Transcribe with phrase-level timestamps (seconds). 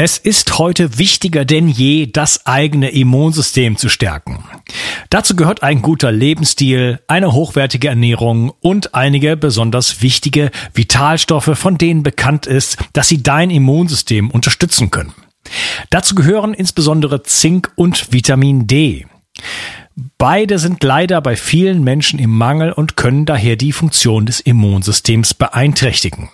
[0.00, 4.44] Es ist heute wichtiger denn je, das eigene Immunsystem zu stärken.
[5.10, 12.04] Dazu gehört ein guter Lebensstil, eine hochwertige Ernährung und einige besonders wichtige Vitalstoffe, von denen
[12.04, 15.14] bekannt ist, dass sie dein Immunsystem unterstützen können.
[15.90, 19.04] Dazu gehören insbesondere Zink und Vitamin D.
[20.16, 25.34] Beide sind leider bei vielen Menschen im Mangel und können daher die Funktion des Immunsystems
[25.34, 26.28] beeinträchtigen.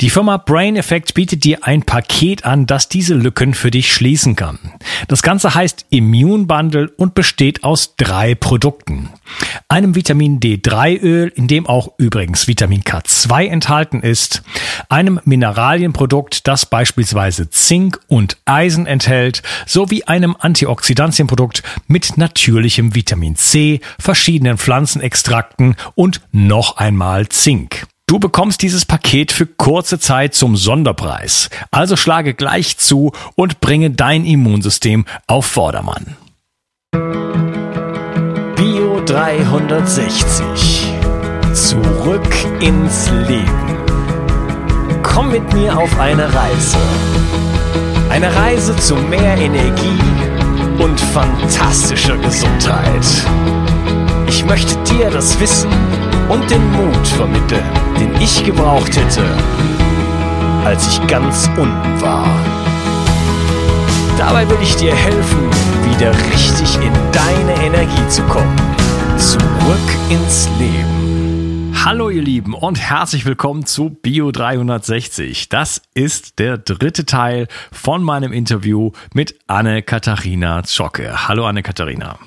[0.00, 4.36] Die Firma Brain Effect bietet dir ein Paket an, das diese Lücken für dich schließen
[4.36, 4.58] kann.
[5.08, 9.08] Das Ganze heißt Immune Bundle und besteht aus drei Produkten.
[9.68, 14.42] Einem Vitamin D3 Öl, in dem auch übrigens Vitamin K2 enthalten ist,
[14.88, 23.80] einem Mineralienprodukt, das beispielsweise Zink und Eisen enthält, sowie einem Antioxidantienprodukt mit natürlichem Vitamin C,
[23.98, 27.86] verschiedenen Pflanzenextrakten und noch einmal Zink.
[28.08, 31.50] Du bekommst dieses Paket für kurze Zeit zum Sonderpreis.
[31.70, 36.16] Also schlage gleich zu und bringe dein Immunsystem auf Vordermann.
[38.56, 40.94] Bio 360.
[41.52, 43.76] Zurück ins Leben.
[45.02, 46.78] Komm mit mir auf eine Reise.
[48.08, 50.00] Eine Reise zu mehr Energie
[50.78, 53.04] und fantastischer Gesundheit.
[54.28, 55.70] Ich möchte dir das Wissen
[56.28, 57.64] und den Mut vermitteln,
[58.20, 59.24] ich gebraucht hätte,
[60.64, 62.26] als ich ganz unten war.
[64.16, 65.48] Dabei will ich dir helfen,
[65.88, 68.56] wieder richtig in deine Energie zu kommen.
[69.16, 71.72] Zurück ins Leben.
[71.84, 75.48] Hallo ihr Lieben und herzlich willkommen zu Bio 360.
[75.48, 81.28] Das ist der dritte Teil von meinem Interview mit Anne-Katharina Zschocke.
[81.28, 82.18] Hallo Anne-Katharina.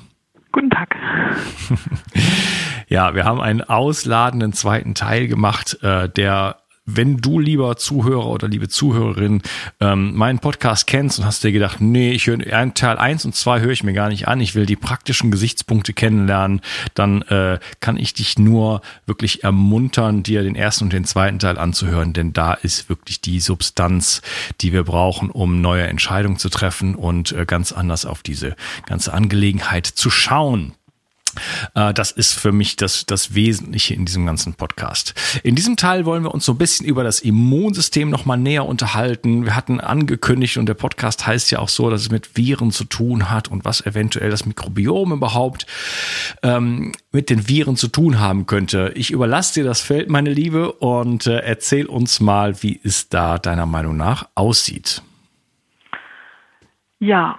[0.52, 0.96] Guten Tag.
[2.92, 8.48] ja, wir haben einen ausladenden zweiten Teil gemacht, äh, der wenn du lieber Zuhörer oder
[8.48, 9.40] liebe Zuhörerin
[9.80, 12.40] ähm, meinen Podcast kennst und hast dir gedacht, nee, ich höre
[12.74, 15.94] Teil 1 und 2 höre ich mir gar nicht an, ich will die praktischen Gesichtspunkte
[15.94, 16.60] kennenlernen,
[16.94, 21.56] dann äh, kann ich dich nur wirklich ermuntern, dir den ersten und den zweiten Teil
[21.56, 24.20] anzuhören, denn da ist wirklich die Substanz,
[24.60, 28.56] die wir brauchen, um neue Entscheidungen zu treffen und äh, ganz anders auf diese
[28.86, 30.74] ganze Angelegenheit zu schauen.
[31.74, 35.14] Äh, das ist für mich das, das Wesentliche in diesem ganzen Podcast.
[35.42, 39.44] In diesem Teil wollen wir uns so ein bisschen über das Immunsystem nochmal näher unterhalten.
[39.44, 42.84] Wir hatten angekündigt und der Podcast heißt ja auch so, dass es mit Viren zu
[42.84, 45.66] tun hat und was eventuell das Mikrobiom überhaupt
[46.42, 48.92] ähm, mit den Viren zu tun haben könnte.
[48.94, 53.38] Ich überlasse dir das Feld, meine Liebe, und äh, erzähl uns mal, wie es da
[53.38, 55.02] deiner Meinung nach aussieht.
[56.98, 57.36] Ja,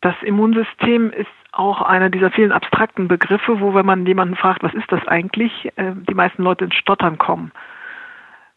[0.00, 1.26] das Immunsystem ist
[1.58, 5.72] auch einer dieser vielen abstrakten Begriffe, wo, wenn man jemanden fragt, was ist das eigentlich,
[5.76, 7.52] äh, die meisten Leute ins Stottern kommen.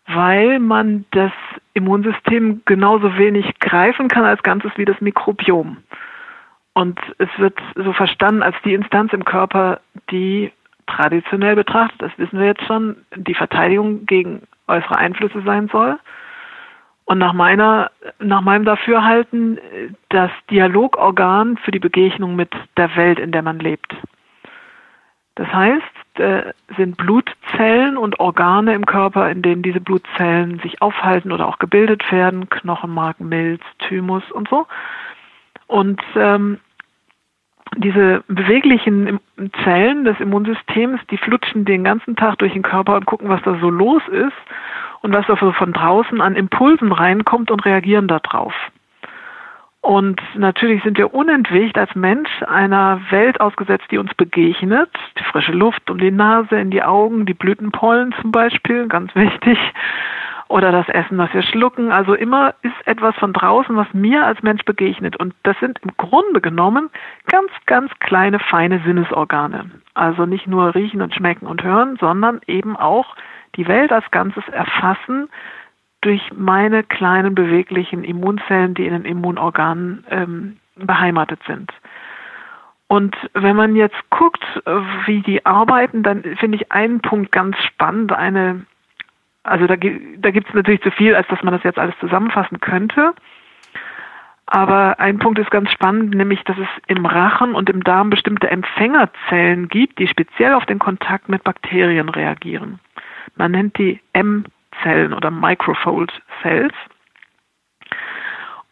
[0.08, 1.32] Weil man das
[1.74, 5.78] Immunsystem genauso wenig greifen kann als Ganzes wie das Mikrobiom.
[6.74, 9.82] Und es wird so verstanden als die Instanz im Körper,
[10.12, 10.52] die
[10.88, 16.00] traditionell betrachtet, das wissen wir jetzt schon, die Verteidigung gegen äußere Einflüsse sein soll
[17.10, 17.90] und nach meiner,
[18.20, 19.58] nach meinem Dafürhalten
[20.10, 23.96] das Dialogorgan für die Begegnung mit der Welt, in der man lebt.
[25.34, 31.32] Das heißt, äh, sind Blutzellen und Organe im Körper, in denen diese Blutzellen sich aufhalten
[31.32, 34.68] oder auch gebildet werden, Knochenmark, Milz, Thymus und so.
[35.66, 36.60] Und ähm,
[37.76, 39.20] diese beweglichen
[39.64, 43.58] Zellen des Immunsystems, die flutschen den ganzen Tag durch den Körper und gucken, was da
[43.60, 44.38] so los ist
[45.02, 48.54] und was also von draußen an Impulsen reinkommt und reagieren darauf.
[49.82, 54.90] Und natürlich sind wir unentwegt als Mensch einer Welt ausgesetzt, die uns begegnet.
[55.18, 59.58] Die frische Luft um die Nase, in die Augen, die Blütenpollen zum Beispiel, ganz wichtig.
[60.50, 61.92] Oder das Essen, was wir schlucken.
[61.92, 65.16] Also immer ist etwas von draußen, was mir als Mensch begegnet.
[65.16, 66.90] Und das sind im Grunde genommen
[67.28, 69.70] ganz, ganz kleine, feine Sinnesorgane.
[69.94, 73.16] Also nicht nur riechen und schmecken und hören, sondern eben auch
[73.56, 75.30] die Welt als Ganzes erfassen
[76.02, 81.72] durch meine kleinen beweglichen Immunzellen, die in den Immunorganen ähm, beheimatet sind.
[82.88, 84.44] Und wenn man jetzt guckt,
[85.06, 88.12] wie die arbeiten, dann finde ich einen Punkt ganz spannend.
[88.12, 88.66] Eine,
[89.44, 92.60] also da, da gibt es natürlich zu viel, als dass man das jetzt alles zusammenfassen
[92.60, 93.14] könnte.
[94.48, 98.50] Aber ein Punkt ist ganz spannend, nämlich, dass es im Rachen und im Darm bestimmte
[98.50, 102.80] Empfängerzellen gibt, die speziell auf den Kontakt mit Bakterien reagieren.
[103.36, 106.12] Man nennt die M-Zellen oder Microfold
[106.42, 106.74] Cells.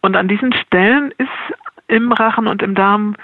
[0.02, 1.30] Und an diesen Stellen ist
[1.88, 3.16] im Rachen und im Darm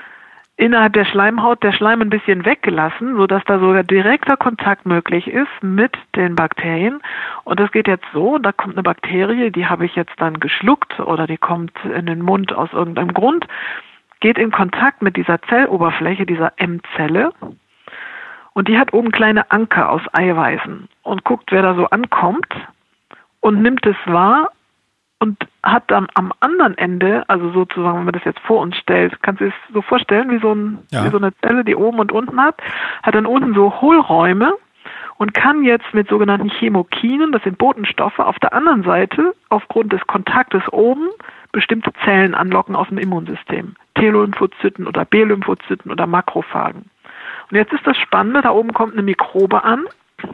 [0.56, 5.50] innerhalb der Schleimhaut der Schleim ein bisschen weggelassen, sodass da sogar direkter Kontakt möglich ist
[5.62, 7.02] mit den Bakterien.
[7.44, 11.00] Und das geht jetzt so, da kommt eine Bakterie, die habe ich jetzt dann geschluckt
[11.00, 13.48] oder die kommt in den Mund aus irgendeinem Grund,
[14.20, 17.34] geht in Kontakt mit dieser Zelloberfläche, dieser M-Zelle.
[18.54, 22.54] Und die hat oben kleine Anker aus Eiweißen und guckt, wer da so ankommt
[23.40, 24.52] und nimmt es wahr
[25.20, 29.22] und hat dann am anderen Ende, also sozusagen, wenn man das jetzt vor uns stellt,
[29.24, 31.06] kannst du es so vorstellen, wie so, ein, ja.
[31.06, 32.62] wie so eine Zelle, die oben und unten hat,
[33.02, 34.54] hat dann unten so Hohlräume
[35.18, 40.06] und kann jetzt mit sogenannten Chemokinen, das sind Botenstoffe, auf der anderen Seite aufgrund des
[40.08, 41.08] Kontaktes oben
[41.54, 43.76] bestimmte Zellen anlocken aus dem Immunsystem.
[43.96, 46.90] T-Lymphozyten oder B-Lymphozyten oder Makrophagen.
[47.54, 49.86] Und jetzt ist das Spannende, da oben kommt eine Mikrobe an,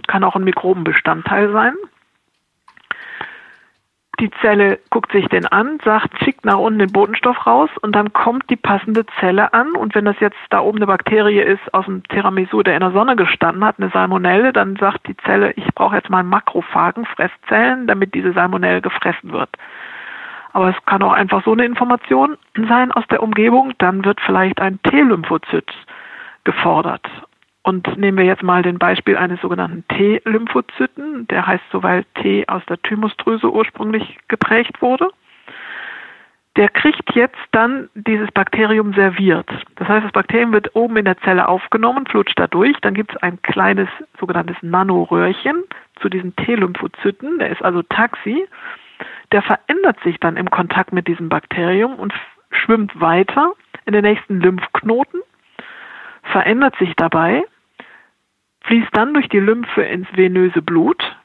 [0.07, 1.73] kann auch ein Mikrobenbestandteil sein,
[4.21, 8.13] die Zelle guckt sich den an, sagt, schickt nach unten den Botenstoff raus und dann
[8.13, 9.71] kommt die passende Zelle an.
[9.75, 12.91] Und wenn das jetzt da oben eine Bakterie ist aus dem Tiramisu, der in der
[12.91, 17.85] Sonne gestanden hat, eine Salmonelle, dann sagt die Zelle, ich brauche jetzt mal Makrophagen, Fresszellen,
[17.85, 19.49] damit diese Salmonelle gefressen wird.
[20.53, 22.37] Aber es kann auch einfach so eine Information
[22.69, 25.69] sein aus der Umgebung, dann wird vielleicht ein T-Lymphozyt
[26.43, 27.05] gefordert.
[27.61, 32.47] Und nehmen wir jetzt mal den Beispiel eines sogenannten T-Lymphozyten, der heißt so, weil T
[32.47, 35.09] aus der Thymusdrüse ursprünglich geprägt wurde.
[36.55, 39.47] Der kriegt jetzt dann dieses Bakterium serviert.
[39.75, 42.75] Das heißt, das Bakterium wird oben in der Zelle aufgenommen, flutscht da durch.
[42.81, 43.87] Dann gibt es ein kleines
[44.19, 45.63] sogenanntes Nanoröhrchen
[46.01, 47.39] zu diesen T-Lymphozyten.
[47.39, 48.47] Der ist also Taxi.
[49.31, 52.13] Der verändert sich dann im Kontakt mit diesem Bakterium und
[52.51, 53.53] schwimmt weiter
[53.85, 55.21] in den nächsten Lymphknoten
[56.31, 57.43] verändert sich dabei,
[58.61, 61.17] fließt dann durch die Lymphe ins venöse Blut,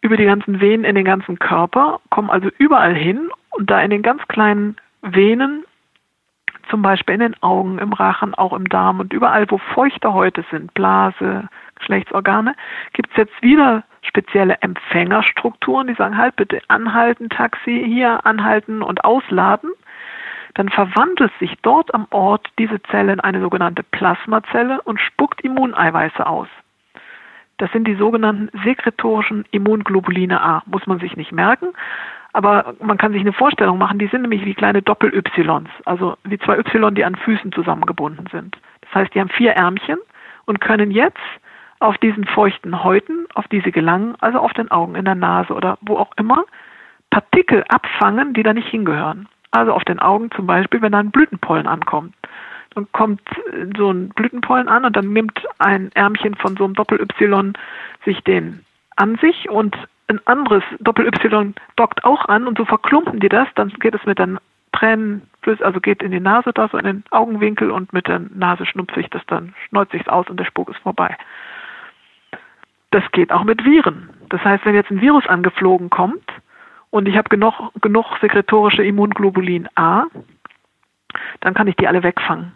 [0.00, 3.90] über die ganzen Venen in den ganzen Körper, kommen also überall hin und da in
[3.90, 5.64] den ganz kleinen Venen,
[6.70, 10.44] zum Beispiel in den Augen, im Rachen, auch im Darm und überall, wo feuchte Häute
[10.50, 12.54] sind, Blase, Geschlechtsorgane,
[12.92, 19.04] gibt es jetzt wieder spezielle Empfängerstrukturen, die sagen, halt bitte anhalten, Taxi, hier anhalten und
[19.04, 19.70] ausladen
[20.56, 26.26] dann verwandelt sich dort am Ort diese Zelle in eine sogenannte Plasmazelle und spuckt Immuneiweiße
[26.26, 26.48] aus.
[27.58, 30.62] Das sind die sogenannten sekretorischen Immunglobuline A.
[30.64, 31.68] Muss man sich nicht merken,
[32.32, 36.38] aber man kann sich eine Vorstellung machen, die sind nämlich wie kleine Doppel-Ys, also wie
[36.38, 38.56] zwei Y, die an Füßen zusammengebunden sind.
[38.80, 39.98] Das heißt, die haben vier Ärmchen
[40.46, 41.20] und können jetzt
[41.80, 45.52] auf diesen feuchten Häuten, auf die sie gelangen, also auf den Augen, in der Nase
[45.52, 46.44] oder wo auch immer,
[47.10, 51.10] Partikel abfangen, die da nicht hingehören also auf den Augen zum Beispiel, wenn da ein
[51.10, 52.14] Blütenpollen ankommt.
[52.74, 53.22] Dann kommt
[53.76, 57.54] so ein Blütenpollen an und dann nimmt ein Ärmchen von so einem Doppel-Y
[58.04, 58.64] sich den
[58.96, 59.76] an sich und
[60.08, 64.18] ein anderes Doppel-Y dockt auch an und so verklumpen die das, dann geht es mit
[64.18, 64.38] den
[64.72, 65.22] Tränen,
[65.60, 68.94] also geht in die Nase da, so in den Augenwinkel und mit der Nase schnupft
[68.94, 71.16] sich das dann, schneuzt sich aus und der Spuk ist vorbei.
[72.90, 74.10] Das geht auch mit Viren.
[74.28, 76.24] Das heißt, wenn jetzt ein Virus angeflogen kommt,
[76.96, 80.04] und ich habe genug, genug sekretorische Immunglobulin A,
[81.40, 82.52] dann kann ich die alle wegfangen.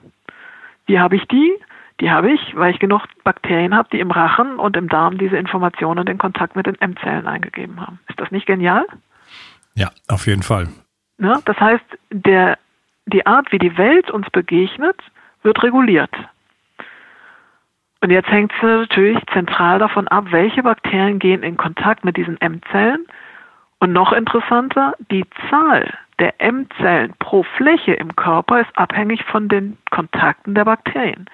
[0.87, 1.53] Wie habe ich die?
[2.01, 5.37] Die habe ich, weil ich genug Bakterien habe, die im Rachen und im Darm diese
[5.37, 8.01] Informationen den Kontakt mit den M-Zellen eingegeben haben.
[8.09, 8.87] Ist das nicht genial?
[9.75, 10.69] Ja, auf jeden Fall.
[11.19, 12.57] Ja, das heißt, der,
[13.05, 14.97] die Art, wie die Welt uns begegnet,
[15.43, 16.15] wird reguliert.
[18.01, 22.41] Und jetzt hängt es natürlich zentral davon ab, welche Bakterien gehen in Kontakt mit diesen
[22.41, 23.07] M-Zellen
[23.81, 29.79] und noch interessanter, die Zahl der M-Zellen pro Fläche im Körper ist abhängig von den
[29.91, 31.27] Kontakten der Bakterien.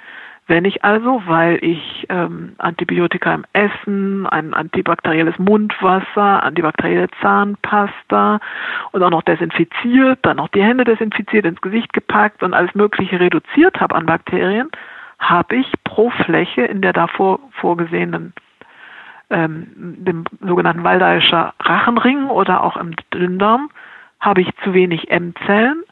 [0.48, 8.38] Wenn ich also, weil ich ähm, Antibiotika im Essen, ein antibakterielles Mundwasser, antibakterielle Zahnpasta
[8.92, 13.18] und auch noch desinfiziert, dann noch die Hände desinfiziert, ins Gesicht gepackt und alles Mögliche
[13.18, 14.70] reduziert habe an Bakterien,
[15.18, 18.32] habe ich pro Fläche in der davor vorgesehenen
[19.30, 23.70] ähm, dem sogenannten Waldeischer Rachenring oder auch im Dünndarm
[24.20, 25.82] habe ich zu wenig M-Zellen.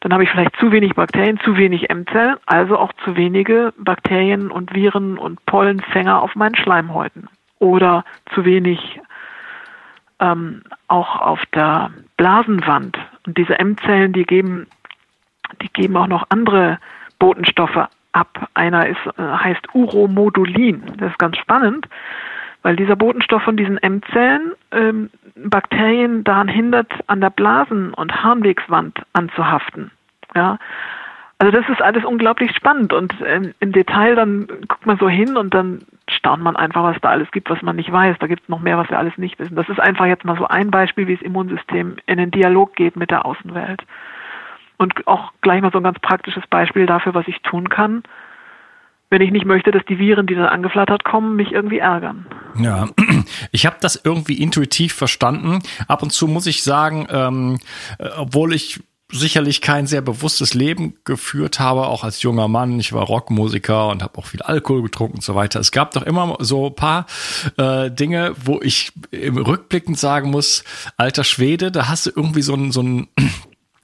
[0.00, 4.50] Dann habe ich vielleicht zu wenig Bakterien, zu wenig M-Zellen, also auch zu wenige Bakterien
[4.50, 7.28] und Viren und Pollenfänger auf meinen Schleimhäuten.
[7.58, 9.00] Oder zu wenig
[10.20, 12.96] ähm, auch auf der Blasenwand.
[13.26, 14.66] Und diese M-Zellen, die geben,
[15.60, 16.78] die geben auch noch andere
[17.18, 18.48] Botenstoffe ab.
[18.54, 20.82] Einer ist, äh, heißt Uromodulin.
[20.96, 21.86] Das ist ganz spannend
[22.62, 29.00] weil dieser Botenstoff von diesen M-Zellen ähm, Bakterien daran hindert, an der Blasen- und Harnwegswand
[29.12, 29.90] anzuhaften.
[30.34, 30.58] Ja,
[31.40, 35.38] also das ist alles unglaublich spannend und ähm, im Detail dann guckt man so hin
[35.38, 38.16] und dann staunt man einfach, was da alles gibt, was man nicht weiß.
[38.18, 39.56] Da gibt es noch mehr, was wir alles nicht wissen.
[39.56, 42.94] Das ist einfach jetzt mal so ein Beispiel, wie das Immunsystem in den Dialog geht
[42.96, 43.82] mit der Außenwelt.
[44.76, 48.02] Und auch gleich mal so ein ganz praktisches Beispiel dafür, was ich tun kann,
[49.10, 52.26] wenn ich nicht möchte, dass die Viren, die dann angeflattert kommen, mich irgendwie ärgern.
[52.58, 52.88] Ja,
[53.52, 55.58] ich habe das irgendwie intuitiv verstanden.
[55.88, 57.58] Ab und zu muss ich sagen, ähm,
[57.98, 58.80] äh, obwohl ich
[59.12, 62.78] sicherlich kein sehr bewusstes Leben geführt habe, auch als junger Mann.
[62.78, 65.60] Ich war Rockmusiker und habe auch viel Alkohol getrunken und so weiter.
[65.60, 67.06] Es gab doch immer so paar
[67.56, 70.64] äh, Dinge, wo ich im Rückblickend sagen muss,
[70.96, 73.08] alter Schwede, da hast du irgendwie so ein, so ein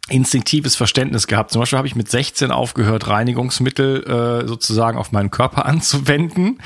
[0.08, 1.50] instinktives Verständnis gehabt.
[1.50, 4.04] Zum Beispiel habe ich mit 16 aufgehört, Reinigungsmittel
[4.44, 6.60] äh, sozusagen auf meinen Körper anzuwenden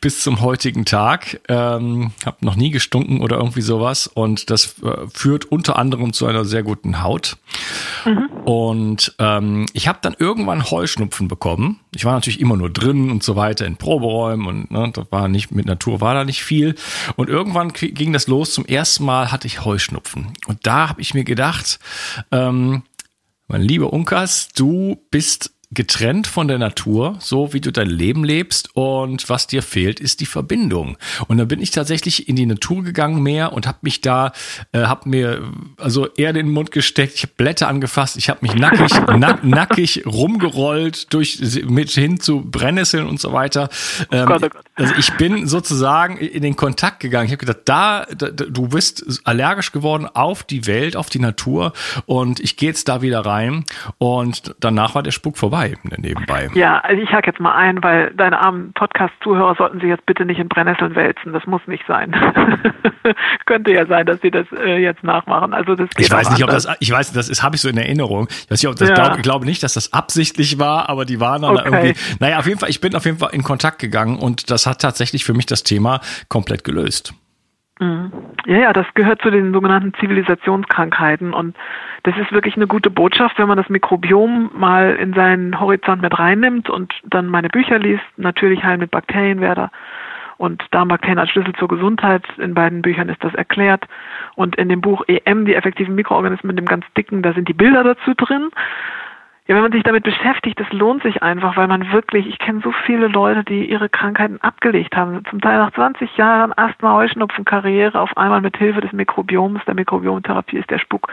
[0.00, 1.40] bis zum heutigen Tag.
[1.48, 6.26] Ähm, habe noch nie gestunken oder irgendwie sowas und das äh, führt unter anderem zu
[6.26, 7.36] einer sehr guten Haut.
[8.04, 8.28] Mhm.
[8.44, 11.80] Und ähm, ich habe dann irgendwann Heuschnupfen bekommen.
[11.92, 15.26] Ich war natürlich immer nur drin und so weiter in Proberäumen und ne, da war
[15.26, 16.76] nicht mit Natur war da nicht viel.
[17.16, 18.52] Und irgendwann ging das los.
[18.52, 21.80] Zum ersten Mal hatte ich Heuschnupfen und da habe ich mir gedacht
[22.30, 22.75] ähm,
[23.48, 28.70] mein lieber Unkas, du bist getrennt von der Natur, so wie du dein Leben lebst
[28.74, 30.96] und was dir fehlt, ist die Verbindung.
[31.26, 34.32] Und dann bin ich tatsächlich in die Natur gegangen mehr und habe mich da,
[34.70, 35.42] äh, habe mir
[35.76, 39.42] also Erde in den Mund gesteckt, ich habe Blätter angefasst, ich habe mich nackig, nack,
[39.42, 43.68] nackig rumgerollt durch mit hin zu Brennnesseln und so weiter.
[44.12, 44.64] Ähm, oh Gott, oh Gott.
[44.76, 47.26] Also ich bin sozusagen in den Kontakt gegangen.
[47.26, 51.72] Ich habe gedacht, da, da, du bist allergisch geworden auf die Welt, auf die Natur
[52.06, 53.64] und ich gehe jetzt da wieder rein
[53.98, 56.48] und danach war der Spuk vorbei vorbei nebenbei.
[56.54, 60.24] Ja, also ich hake jetzt mal ein, weil deine armen Podcast-Zuhörer sollten sich jetzt bitte
[60.24, 61.32] nicht in Brennnesseln wälzen.
[61.32, 62.14] Das muss nicht sein.
[63.46, 65.54] Könnte ja sein, dass sie das äh, jetzt nachmachen.
[65.54, 66.66] Also das ich weiß nicht, anders.
[66.66, 68.26] ob das, ich weiß, das ist, habe ich so in Erinnerung.
[68.28, 69.16] Ich weiß nicht, ob das, ja.
[69.16, 71.64] glaube, nicht, dass das absichtlich war, aber die waren dann okay.
[71.64, 74.66] irgendwie, naja, auf jeden Fall, ich bin auf jeden Fall in Kontakt gegangen und das
[74.66, 77.14] hat tatsächlich für mich das Thema komplett gelöst.
[77.78, 78.10] Mhm.
[78.46, 81.56] Ja, ja, das gehört zu den sogenannten Zivilisationskrankheiten und
[82.06, 86.16] das ist wirklich eine gute Botschaft, wenn man das Mikrobiom mal in seinen Horizont mit
[86.16, 89.72] reinnimmt und dann meine Bücher liest, natürlich Heilen mit Bakterienwerder
[90.38, 92.22] und Darmbakterien als Schlüssel zur Gesundheit.
[92.38, 93.86] In beiden Büchern ist das erklärt.
[94.36, 97.82] Und in dem Buch EM, die effektiven Mikroorganismen, dem ganz dicken, da sind die Bilder
[97.82, 98.50] dazu drin.
[99.46, 102.62] Ja, wenn man sich damit beschäftigt, das lohnt sich einfach, weil man wirklich, ich kenne
[102.64, 105.24] so viele Leute, die ihre Krankheiten abgelegt haben.
[105.30, 109.74] Zum Teil nach 20 Jahren Asthma, Heuschnupfen, Karriere, auf einmal mit Hilfe des Mikrobioms, der
[109.74, 111.12] Mikrobiomtherapie ist der Spuk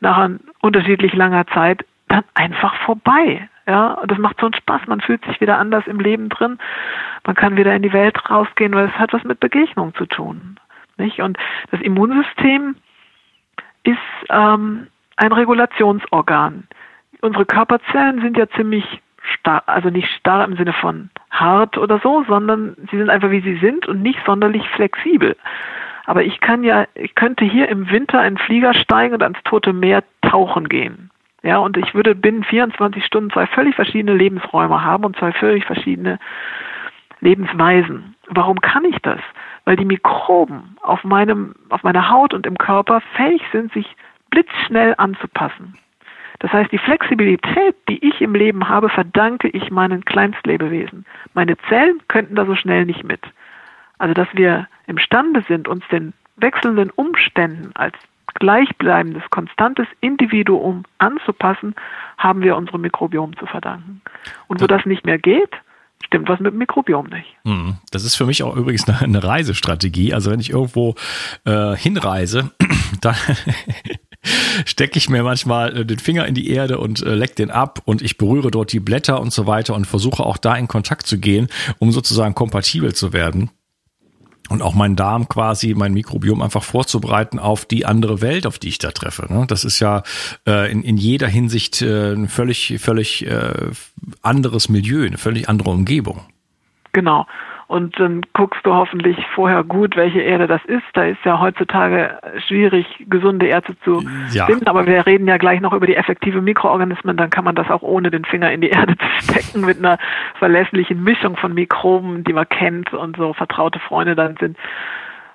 [0.00, 0.30] nach
[0.62, 3.48] unterschiedlich langer Zeit dann einfach vorbei.
[3.66, 4.86] Ja, und das macht so einen Spaß.
[4.86, 6.58] Man fühlt sich wieder anders im Leben drin.
[7.26, 10.58] Man kann wieder in die Welt rausgehen, weil es hat was mit Begegnung zu tun.
[10.96, 11.20] Nicht?
[11.20, 11.38] Und
[11.70, 12.76] das Immunsystem
[13.82, 13.98] ist
[14.30, 14.86] ähm,
[15.16, 16.64] ein Regulationsorgan
[17.24, 18.84] unsere Körperzellen sind ja ziemlich
[19.22, 23.40] starr, also nicht starr im Sinne von hart oder so, sondern sie sind einfach wie
[23.40, 25.36] sie sind und nicht sonderlich flexibel.
[26.04, 29.72] Aber ich kann ja, ich könnte hier im Winter einen Flieger steigen und ans Tote
[29.72, 31.10] Meer tauchen gehen.
[31.42, 35.64] Ja, und ich würde binnen 24 Stunden zwei völlig verschiedene Lebensräume haben und zwei völlig
[35.64, 36.18] verschiedene
[37.20, 38.14] Lebensweisen.
[38.28, 39.20] Warum kann ich das?
[39.64, 43.86] Weil die Mikroben auf meinem, auf meiner Haut und im Körper fähig sind, sich
[44.30, 45.74] blitzschnell anzupassen.
[46.40, 51.06] Das heißt, die Flexibilität, die ich im Leben habe, verdanke ich meinen Kleinstlebewesen.
[51.32, 53.20] Meine Zellen könnten da so schnell nicht mit.
[53.98, 57.94] Also, dass wir imstande sind, uns den wechselnden Umständen als
[58.34, 61.74] gleichbleibendes, konstantes Individuum anzupassen,
[62.18, 64.02] haben wir unserem Mikrobiom zu verdanken.
[64.48, 65.50] Und wo das nicht mehr geht,
[66.04, 67.36] stimmt was mit dem Mikrobiom nicht.
[67.44, 67.78] Hm.
[67.90, 70.12] Das ist für mich auch übrigens eine Reisestrategie.
[70.12, 70.94] Also wenn ich irgendwo
[71.44, 72.50] äh, hinreise,
[73.00, 73.16] dann
[74.64, 77.82] stecke ich mir manchmal äh, den Finger in die Erde und äh, leck den ab
[77.84, 81.06] und ich berühre dort die Blätter und so weiter und versuche auch da in Kontakt
[81.06, 83.50] zu gehen, um sozusagen kompatibel zu werden
[84.50, 88.68] und auch meinen Darm quasi, mein Mikrobiom einfach vorzubereiten auf die andere Welt, auf die
[88.68, 89.32] ich da treffe.
[89.32, 89.46] Ne?
[89.48, 90.02] Das ist ja
[90.46, 93.26] äh, in, in jeder Hinsicht ein völlig, völlig
[94.22, 96.20] anderes Milieu, eine völlig andere Umgebung.
[96.92, 97.26] Genau.
[97.66, 100.84] Und dann guckst du hoffentlich vorher gut, welche Erde das ist.
[100.92, 104.46] Da ist ja heutzutage schwierig, gesunde Erde zu ja.
[104.46, 104.68] finden.
[104.68, 107.16] Aber wir reden ja gleich noch über die effektive Mikroorganismen.
[107.16, 109.98] Dann kann man das auch ohne den Finger in die Erde zu stecken mit einer
[110.38, 114.58] verlässlichen Mischung von Mikroben, die man kennt und so vertraute Freunde dann sind.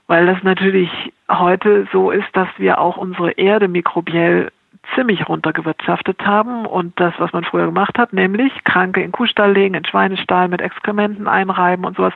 [0.07, 0.89] Weil das natürlich
[1.31, 4.51] heute so ist, dass wir auch unsere Erde mikrobiell
[4.95, 9.75] ziemlich runtergewirtschaftet haben und das, was man früher gemacht hat, nämlich Kranke in Kuhstall legen,
[9.75, 12.13] in Schweinestall mit Exkrementen einreiben und sowas,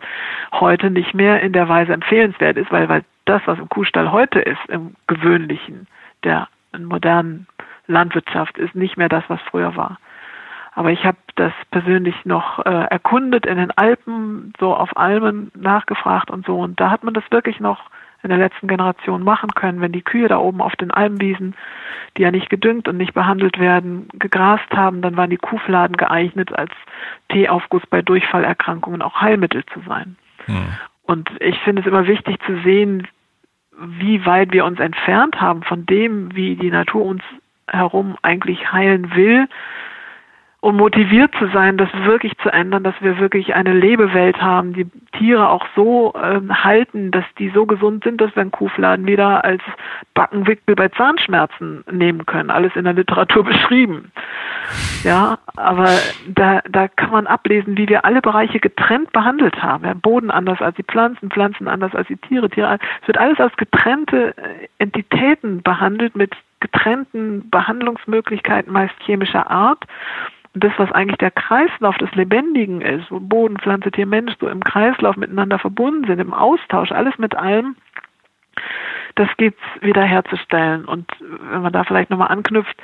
[0.54, 4.40] heute nicht mehr in der Weise empfehlenswert ist, weil, weil das, was im Kuhstall heute
[4.40, 5.88] ist, im gewöhnlichen,
[6.24, 7.48] der modernen
[7.88, 9.98] Landwirtschaft, ist nicht mehr das, was früher war.
[10.76, 16.32] Aber ich habe das persönlich noch äh, erkundet in den Alpen, so auf Almen nachgefragt
[16.32, 16.60] und so.
[16.60, 17.90] Und da hat man das wirklich noch
[18.24, 21.56] in der letzten Generation machen können, wenn die Kühe da oben auf den Almwiesen,
[22.18, 26.58] die ja nicht gedüngt und nicht behandelt werden, gegrast haben, dann waren die Kuhfladen geeignet,
[26.58, 26.72] als
[27.30, 30.16] Teeaufguss bei Durchfallerkrankungen auch Heilmittel zu sein.
[30.46, 30.68] Hm.
[31.04, 33.08] Und ich finde es immer wichtig zu sehen,
[33.78, 37.24] wie weit wir uns entfernt haben von dem, wie die Natur uns
[37.68, 39.48] herum eigentlich heilen will
[40.64, 44.88] um motiviert zu sein, das wirklich zu ändern, dass wir wirklich eine Lebewelt haben, die
[45.12, 49.44] Tiere auch so ähm, halten, dass die so gesund sind, dass wir einen Kuhfladen wieder
[49.44, 49.62] als
[50.14, 52.50] Backenwickel bei Zahnschmerzen nehmen können.
[52.50, 54.14] Alles in der Literatur beschrieben.
[55.04, 55.90] Ja, aber
[56.34, 59.84] da, da kann man ablesen, wie wir alle Bereiche getrennt behandelt haben.
[59.84, 62.80] Ja, Boden anders als die Pflanzen, Pflanzen anders als die Tiere, Tiere.
[63.02, 66.32] Es wird alles als getrennte äh, Entitäten behandelt mit
[66.64, 69.84] getrennten Behandlungsmöglichkeiten, meist chemischer Art.
[70.54, 74.48] Und das, was eigentlich der Kreislauf des Lebendigen ist, wo Boden, Pflanze, Tier, Mensch so
[74.48, 77.76] im Kreislauf miteinander verbunden sind, im Austausch, alles mit allem,
[79.16, 80.86] das geht's wieder herzustellen.
[80.86, 82.76] Und wenn man da vielleicht nochmal anknüpft,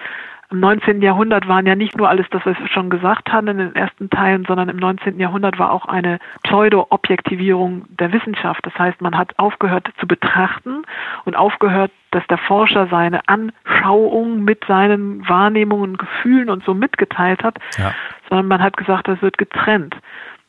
[0.51, 1.01] im 19.
[1.01, 4.10] Jahrhundert waren ja nicht nur alles das, was wir schon gesagt haben in den ersten
[4.10, 5.20] Teilen, sondern im 19.
[5.20, 8.65] Jahrhundert war auch eine Pseudo-Objektivierung der Wissenschaft.
[8.65, 10.84] Das heißt, man hat aufgehört zu betrachten
[11.25, 17.60] und aufgehört, dass der Forscher seine Anschauung mit seinen Wahrnehmungen, Gefühlen und so mitgeteilt hat,
[17.77, 17.94] ja.
[18.27, 19.96] sondern man hat gesagt, das wird getrennt.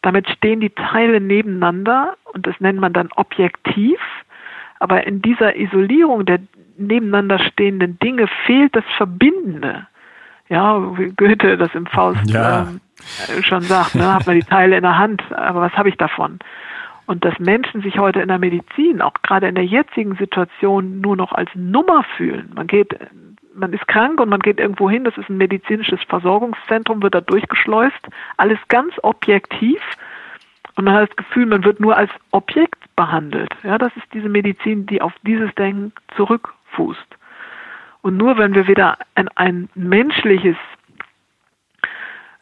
[0.00, 4.00] Damit stehen die Teile nebeneinander und das nennt man dann objektiv.
[4.78, 6.38] Aber in dieser Isolierung der
[6.78, 9.86] nebeneinander stehenden Dinge fehlt das Verbindende.
[10.50, 12.62] Ja, wie Goethe das im Faust ja.
[12.62, 12.80] ähm,
[13.42, 16.40] schon sagt, ne, hat man die Teile in der Hand, aber was habe ich davon?
[17.06, 21.16] Und dass Menschen sich heute in der Medizin, auch gerade in der jetzigen Situation, nur
[21.16, 22.50] noch als Nummer fühlen.
[22.54, 22.96] Man geht,
[23.54, 27.20] man ist krank und man geht irgendwo hin, das ist ein medizinisches Versorgungszentrum, wird da
[27.20, 29.80] durchgeschleust, alles ganz objektiv.
[30.74, 33.54] Und man hat das Gefühl, man wird nur als Objekt behandelt.
[33.62, 37.16] Ja, das ist diese Medizin, die auf dieses Denken zurück fußt.
[38.02, 40.56] Und nur wenn wir wieder in ein menschliches,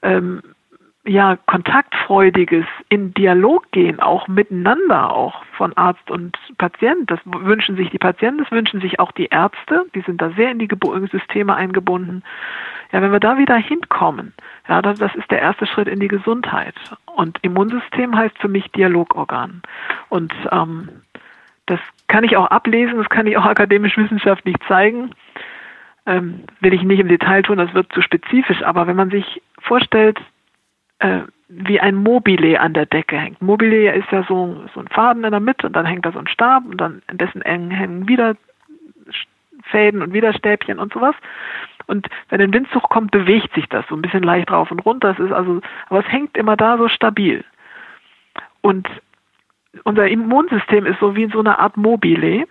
[0.03, 0.43] ähm,
[1.05, 7.11] ja, kontaktfreudiges, in Dialog gehen, auch miteinander, auch von Arzt und Patient.
[7.11, 10.51] Das wünschen sich die Patienten, das wünschen sich auch die Ärzte, die sind da sehr
[10.51, 10.69] in die
[11.11, 12.23] Systeme eingebunden.
[12.93, 14.35] Ja, wenn wir da wieder hinkommen,
[14.69, 16.75] ja, das, das ist der erste Schritt in die Gesundheit.
[17.17, 19.63] Und Immunsystem heißt für mich Dialogorgan.
[20.09, 20.89] Und ähm,
[21.67, 25.11] das kann ich auch ablesen, das kann ich auch akademisch-wissenschaftlich zeigen.
[26.09, 28.63] Ähm, will ich nicht im Detail tun, das wird zu spezifisch.
[28.63, 30.19] Aber wenn man sich vorstellt,
[31.01, 33.41] äh, wie ein Mobile an der Decke hängt.
[33.41, 36.19] Mobile ist ja so, so ein Faden in der Mitte und dann hängt da so
[36.19, 38.37] ein Stab und dann in dessen Engen hängen wieder
[39.71, 41.15] Fäden und wieder Stäbchen und sowas.
[41.87, 45.11] Und wenn ein Windzug kommt, bewegt sich das so ein bisschen leicht rauf und runter.
[45.11, 47.45] Es ist also, aber es hängt immer da so stabil.
[48.61, 48.89] Und
[49.85, 52.47] unser Immunsystem ist so wie so eine Art Mobile.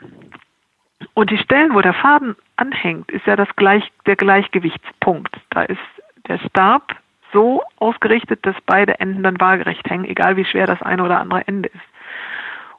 [1.17, 5.36] Und die Stellen, wo der Faden anhängt, ist ja das Gleich, der Gleichgewichtspunkt.
[5.49, 5.80] Da ist
[6.27, 6.95] der Stab
[7.34, 11.47] so ausgerichtet, dass beide Enden dann waagerecht hängen, egal wie schwer das eine oder andere
[11.47, 11.82] Ende ist.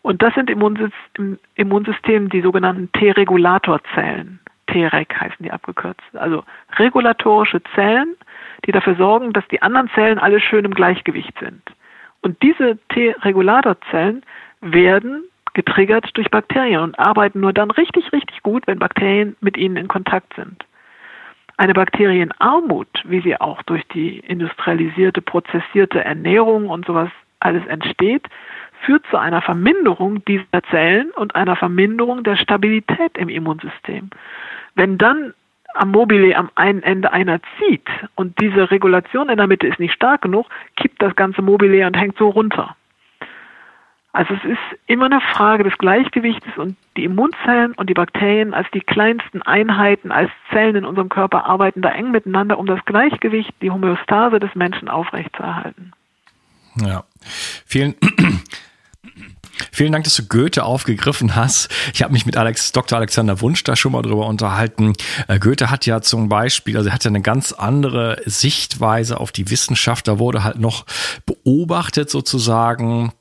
[0.03, 0.61] Und das sind im
[1.57, 4.39] Immunsystem die sogenannten T-Regulatorzellen.
[4.69, 6.01] T-Reg heißen die abgekürzt.
[6.15, 6.45] Also
[6.77, 8.15] regulatorische Zellen,
[8.67, 11.63] die dafür sorgen, dass die anderen Zellen alle schön im Gleichgewicht sind.
[12.21, 14.23] Und diese T-Regulatorzellen
[14.61, 15.25] werden
[15.59, 19.89] getriggert durch Bakterien und arbeiten nur dann richtig, richtig gut, wenn Bakterien mit ihnen in
[19.89, 20.65] Kontakt sind.
[21.57, 28.29] Eine Bakterienarmut, wie sie auch durch die industrialisierte, prozessierte Ernährung und sowas alles entsteht,
[28.83, 34.11] führt zu einer Verminderung dieser Zellen und einer Verminderung der Stabilität im Immunsystem.
[34.77, 35.35] Wenn dann
[35.75, 39.95] am Mobile am einen Ende einer zieht und diese Regulation in der Mitte ist nicht
[39.95, 42.77] stark genug, kippt das ganze Mobile und hängt so runter.
[44.13, 48.67] Also es ist immer eine Frage des Gleichgewichtes und die Immunzellen und die Bakterien als
[48.73, 53.53] die kleinsten Einheiten, als Zellen in unserem Körper arbeiten da eng miteinander, um das Gleichgewicht,
[53.61, 55.93] die Homöostase des Menschen aufrechtzuerhalten.
[56.77, 57.05] Ja,
[57.67, 57.95] vielen
[59.73, 61.69] Vielen Dank, dass du Goethe aufgegriffen hast.
[61.93, 62.99] Ich habe mich mit Alex, Dr.
[62.99, 64.95] Alexander Wunsch da schon mal drüber unterhalten.
[65.27, 69.33] Äh, Goethe hat ja zum Beispiel, also er hat ja eine ganz andere Sichtweise auf
[69.33, 70.09] die Wissenschaft.
[70.09, 70.85] Da wurde halt noch
[71.27, 73.13] beobachtet sozusagen.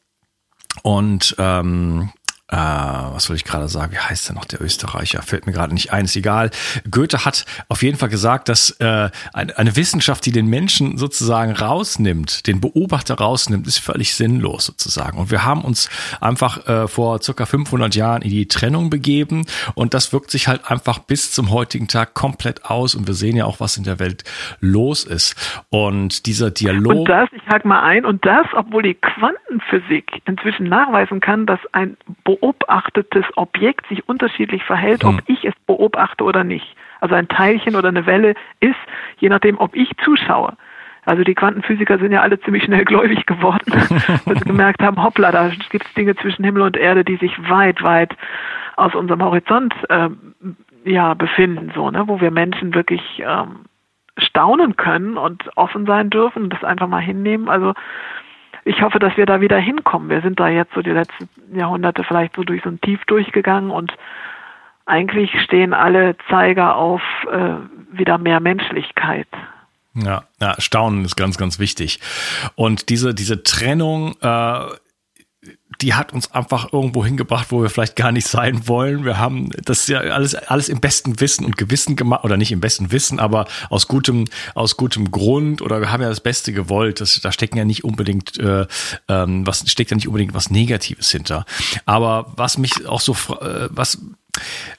[0.84, 2.12] Und ähm,
[2.50, 5.22] äh, was soll ich gerade sagen, wie heißt der noch, der Österreicher?
[5.22, 6.50] Fällt mir gerade nicht ein, ist egal.
[6.90, 11.52] Goethe hat auf jeden Fall gesagt, dass äh, eine, eine Wissenschaft, die den Menschen sozusagen
[11.52, 15.18] rausnimmt, den Beobachter rausnimmt, ist völlig sinnlos sozusagen.
[15.18, 15.90] Und wir haben uns
[16.22, 20.72] einfach äh, vor circa 500 Jahren in die Trennung begeben und das wirkt sich halt
[20.72, 24.00] einfach bis zum heutigen Tag komplett aus und wir sehen ja auch, was in der
[24.00, 24.24] Welt
[24.62, 25.36] los ist.
[25.70, 26.94] Und dieser Dialog.
[26.94, 31.60] Und das, ich hake mal ein, und das, obwohl die Quantenphysik inzwischen nachweisen kann, dass
[31.74, 35.10] ein Beobachter beobachtetes Objekt sich unterschiedlich verhält, hm.
[35.10, 36.76] ob ich es beobachte oder nicht.
[37.00, 38.76] Also ein Teilchen oder eine Welle ist,
[39.20, 40.54] je nachdem, ob ich zuschaue.
[41.06, 43.72] Also die Quantenphysiker sind ja alle ziemlich schnell gläubig geworden,
[44.26, 47.32] weil sie gemerkt haben, hoppla, da gibt es Dinge zwischen Himmel und Erde, die sich
[47.50, 48.14] weit, weit
[48.76, 50.10] aus unserem Horizont äh,
[50.84, 53.66] ja befinden, so, ne, wo wir Menschen wirklich ähm,
[54.18, 57.48] staunen können und offen sein dürfen und das einfach mal hinnehmen.
[57.48, 57.74] Also
[58.68, 60.10] ich hoffe, dass wir da wieder hinkommen.
[60.10, 63.72] Wir sind da jetzt so die letzten Jahrhunderte vielleicht so durch so ein Tief durchgegangen
[63.72, 63.94] und
[64.86, 67.02] eigentlich stehen alle Zeiger auf
[67.32, 69.28] äh, wieder mehr Menschlichkeit.
[69.96, 72.00] Ja, ja, Staunen ist ganz, ganz wichtig.
[72.56, 74.60] Und diese, diese Trennung, äh,
[75.82, 79.06] die hat uns einfach irgendwo hingebracht, wo wir vielleicht gar nicht sein wollen.
[79.06, 82.60] Wir haben das ja alles, alles im besten Wissen und Gewissen gemacht, oder nicht im
[82.60, 87.02] besten Wissen, aber aus gutem, aus gutem Grund, oder wir haben ja das Beste gewollt.
[87.02, 88.66] Das, da stecken ja nicht unbedingt, äh,
[89.08, 91.46] ähm, was steckt ja nicht unbedingt was Negatives hinter.
[91.86, 94.00] Aber was mich auch so, äh, was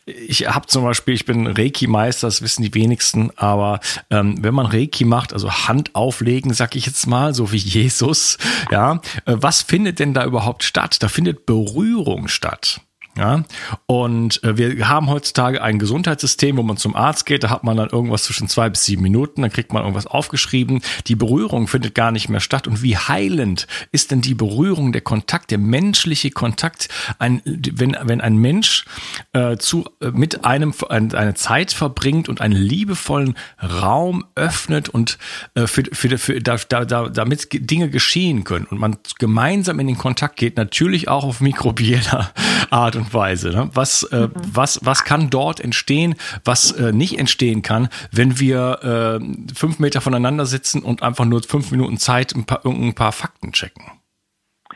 [0.07, 4.67] ich habe zum Beispiel, ich bin Reiki-Meister, das wissen die wenigsten, aber ähm, wenn man
[4.67, 8.39] Reiki macht, also Hand auflegen, sag ich jetzt mal, so wie Jesus,
[8.71, 11.03] ja, äh, was findet denn da überhaupt statt?
[11.03, 12.81] Da findet Berührung statt.
[13.19, 13.43] Ja,
[13.87, 17.77] und äh, wir haben heutzutage ein Gesundheitssystem, wo man zum Arzt geht, da hat man
[17.77, 20.83] dann irgendwas zwischen zwei bis sieben Minuten, dann kriegt man irgendwas aufgeschrieben.
[21.09, 22.69] Die Berührung findet gar nicht mehr statt.
[22.69, 28.21] Und wie heilend ist denn die Berührung, der Kontakt, der menschliche Kontakt, ein, wenn, wenn
[28.21, 28.85] ein Mensch
[29.33, 35.19] äh, zu, äh, mit einem ein, eine Zeit verbringt und einen liebevollen Raum öffnet und
[35.57, 39.99] äh, für, für, für, da, da, damit Dinge geschehen können und man gemeinsam in den
[39.99, 42.33] Kontakt geht, natürlich auch auf mikrobieller
[42.71, 43.51] Art und Weise.
[43.51, 43.71] Ne?
[43.75, 44.33] Was, äh, mhm.
[44.53, 50.01] was, was kann dort entstehen, was äh, nicht entstehen kann, wenn wir äh, fünf Meter
[50.01, 53.85] voneinander sitzen und einfach nur fünf Minuten Zeit ein paar, ein paar Fakten checken?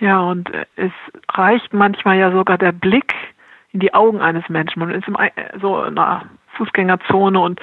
[0.01, 0.93] Ja, und es
[1.33, 3.15] reicht manchmal ja sogar der Blick
[3.73, 4.81] in die Augen eines Menschen.
[4.81, 5.17] Man ist im,
[5.61, 6.25] so in einer
[6.57, 7.61] Fußgängerzone und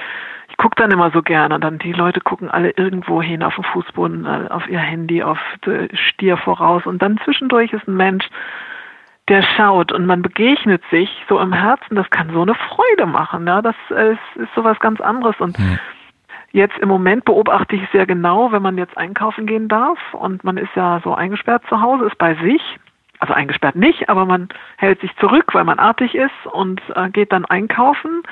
[0.50, 1.56] ich gucke dann immer so gerne.
[1.56, 5.24] Und dann die Leute gucken alle irgendwo hin auf den Fußboden, äh, auf ihr Handy,
[5.24, 5.40] auf
[5.94, 6.86] Stier voraus.
[6.86, 8.28] Und dann zwischendurch ist ein Mensch,
[9.30, 13.48] der schaut und man begegnet sich so im Herzen, das kann so eine Freude machen.
[13.48, 15.40] Ja, das ist, ist so was ganz anderes.
[15.40, 15.80] Und hm.
[16.52, 20.58] jetzt im Moment beobachte ich sehr genau, wenn man jetzt einkaufen gehen darf und man
[20.58, 22.62] ist ja so eingesperrt zu Hause, ist bei sich.
[23.22, 27.34] Also eingesperrt nicht, aber man hält sich zurück, weil man artig ist und äh, geht
[27.34, 28.24] dann einkaufen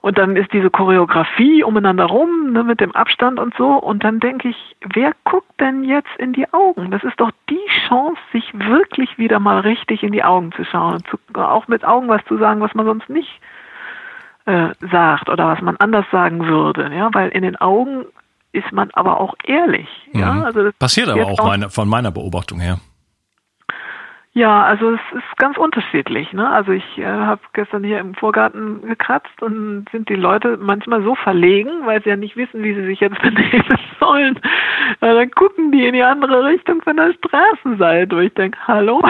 [0.00, 3.66] und dann ist diese Choreografie umeinander rum, ne, mit dem Abstand und so.
[3.66, 6.92] Und dann denke ich, wer guckt denn jetzt in die Augen?
[6.92, 7.58] Das ist doch die
[7.88, 11.02] Chance, sich wirklich wieder mal richtig in die Augen zu schauen.
[11.10, 13.40] Zu, auch mit Augen was zu sagen, was man sonst nicht
[14.46, 16.90] äh, sagt oder was man anders sagen würde.
[16.94, 18.04] Ja, weil in den Augen
[18.52, 19.88] ist man aber auch ehrlich.
[20.12, 20.44] Ja, mhm.
[20.44, 22.78] also das passiert aber auch, meine, von meiner Beobachtung her.
[24.34, 26.32] Ja, also es ist ganz unterschiedlich.
[26.32, 26.48] Ne?
[26.48, 31.14] Also ich äh, habe gestern hier im Vorgarten gekratzt und sind die Leute manchmal so
[31.14, 34.38] verlegen, weil sie ja nicht wissen, wie sie sich jetzt benehmen sollen.
[35.00, 39.02] Ja, dann gucken die in die andere Richtung von der Straßenseite, wo ich denke, hallo?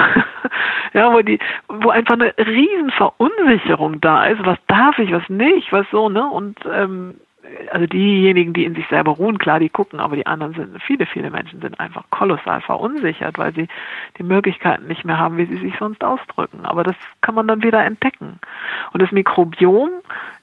[0.94, 4.44] ja, wo die, wo einfach eine riesen Verunsicherung da ist.
[4.46, 6.24] Was darf ich, was nicht, was so, ne?
[6.26, 7.16] Und ähm,
[7.70, 11.06] also diejenigen, die in sich selber ruhen, klar, die gucken, aber die anderen sind, viele,
[11.06, 13.68] viele Menschen sind einfach kolossal verunsichert, weil sie
[14.18, 16.64] die Möglichkeiten nicht mehr haben, wie sie sich sonst ausdrücken.
[16.64, 18.38] Aber das kann man dann wieder entdecken.
[18.92, 19.90] Und das Mikrobiom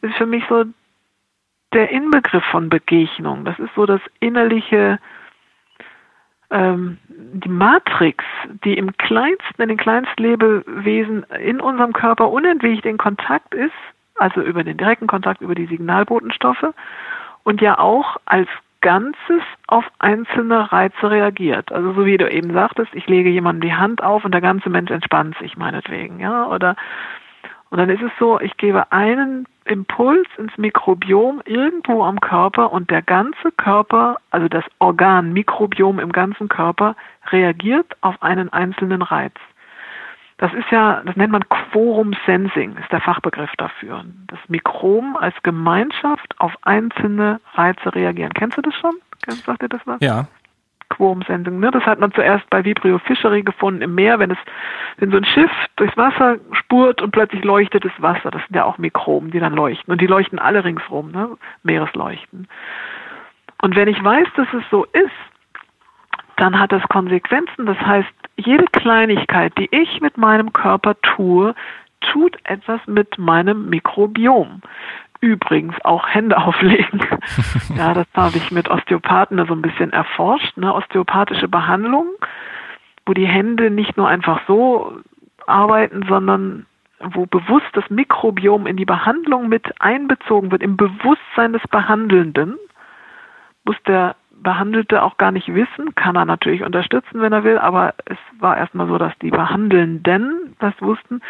[0.01, 0.65] ist für mich so
[1.73, 3.45] der Inbegriff von Begegnung.
[3.45, 4.99] Das ist so das innerliche,
[6.49, 8.23] ähm, die Matrix,
[8.63, 13.73] die im kleinsten, in den kleinsten Lebewesen in unserem Körper unentwegt in Kontakt ist
[14.17, 16.73] also über den direkten Kontakt über die Signalbotenstoffe
[17.43, 18.49] und ja auch als
[18.81, 21.71] Ganzes auf einzelne Reize reagiert.
[21.71, 24.69] Also so wie du eben sagtest, ich lege jemandem die Hand auf und der ganze
[24.69, 26.75] Mensch entspannt sich meinetwegen, ja, oder
[27.71, 32.91] und dann ist es so, ich gebe einen Impuls ins Mikrobiom irgendwo am Körper und
[32.91, 36.95] der ganze Körper, also das Organ Mikrobiom im ganzen Körper
[37.31, 39.33] reagiert auf einen einzelnen Reiz.
[40.37, 44.03] Das ist ja, das nennt man Quorum Sensing, ist der Fachbegriff dafür.
[44.27, 48.33] Das Mikrom als Gemeinschaft auf einzelne Reize reagieren.
[48.33, 48.95] Kennst du das schon?
[49.27, 50.01] Sagt dir das was?
[50.01, 50.27] Ja.
[50.89, 51.59] Quorum Sensing.
[51.59, 51.71] Ne?
[51.71, 54.37] Das hat man zuerst bei Vibrio Fischeri gefunden im Meer, wenn es,
[54.97, 58.29] wenn so ein Schiff durchs Wasser spurt und plötzlich leuchtet das Wasser.
[58.29, 59.91] Das sind ja auch Mikroben, die dann leuchten.
[59.91, 61.37] Und die leuchten alle ringsrum, ne?
[61.63, 62.47] Meeresleuchten.
[63.61, 65.11] Und wenn ich weiß, dass es so ist,
[66.35, 67.65] dann hat das Konsequenzen.
[67.65, 71.55] Das heißt, jede Kleinigkeit, die ich mit meinem Körper tue,
[72.01, 74.61] tut etwas mit meinem Mikrobiom.
[75.21, 77.01] Übrigens auch Hände auflegen.
[77.77, 80.57] ja, das habe ich mit Osteopathen so ein bisschen erforscht.
[80.57, 80.73] Ne?
[80.73, 82.07] Osteopathische Behandlung,
[83.05, 84.99] wo die Hände nicht nur einfach so
[85.47, 86.65] arbeiten, sondern
[86.99, 92.55] wo bewusst das Mikrobiom in die Behandlung mit einbezogen wird, im Bewusstsein des Behandelnden,
[93.63, 97.93] muss der Behandelte auch gar nicht wissen, kann er natürlich unterstützen, wenn er will, aber
[98.05, 101.21] es war erstmal so, dass die Behandelnden das wussten,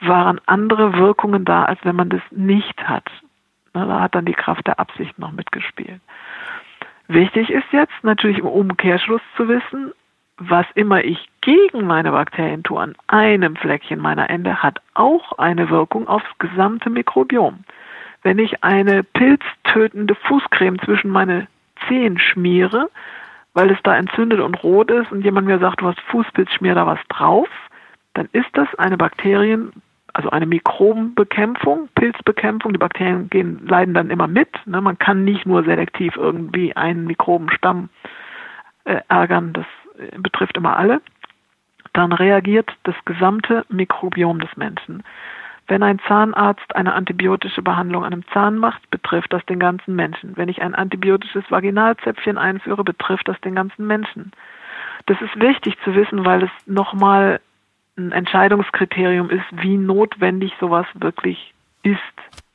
[0.00, 3.08] waren andere Wirkungen da, als wenn man das nicht hat.
[3.72, 6.00] Da hat dann die Kraft der Absicht noch mitgespielt.
[7.08, 9.92] Wichtig ist jetzt natürlich im Umkehrschluss zu wissen,
[10.38, 15.68] was immer ich gegen meine Bakterien tue an einem Fleckchen meiner Ende, hat auch eine
[15.70, 17.64] Wirkung aufs gesamte Mikrobiom.
[18.22, 21.46] Wenn ich eine pilztötende Fußcreme zwischen meine
[21.90, 22.88] Zehen schmiere,
[23.52, 26.74] weil es da entzündet und rot ist und jemand mir sagt, du hast Fußpilz, schmier
[26.74, 27.48] da was drauf,
[28.14, 29.72] dann ist das eine Bakterien,
[30.12, 32.72] also eine Mikrobenbekämpfung, Pilzbekämpfung.
[32.72, 34.48] Die Bakterien gehen, leiden dann immer mit.
[34.66, 34.80] Ne?
[34.80, 37.88] Man kann nicht nur selektiv irgendwie einen Mikrobenstamm
[38.84, 39.66] äh, ärgern, das
[39.98, 41.00] äh, betrifft immer alle.
[41.92, 45.02] Dann reagiert das gesamte Mikrobiom des Menschen.
[45.70, 50.36] Wenn ein Zahnarzt eine antibiotische Behandlung an einem Zahn macht, betrifft das den ganzen Menschen.
[50.36, 54.32] Wenn ich ein antibiotisches Vaginalzäpfchen einführe, betrifft das den ganzen Menschen.
[55.06, 57.40] Das ist wichtig zu wissen, weil es nochmal
[57.96, 61.54] ein Entscheidungskriterium ist, wie notwendig sowas wirklich
[61.84, 62.00] ist.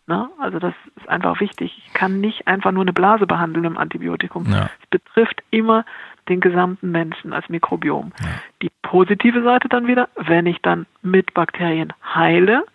[0.07, 0.29] Ne?
[0.37, 1.81] Also das ist einfach wichtig.
[1.87, 4.45] Ich kann nicht einfach nur eine Blase behandeln im Antibiotikum.
[4.51, 4.69] Ja.
[4.81, 5.85] Es betrifft immer
[6.27, 8.11] den gesamten Menschen als Mikrobiom.
[8.19, 8.27] Ja.
[8.61, 12.65] Die positive Seite dann wieder, wenn ich dann mit Bakterien heile,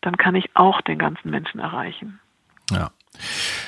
[0.00, 2.20] dann kann ich auch den ganzen Menschen erreichen.
[2.70, 2.90] Ja.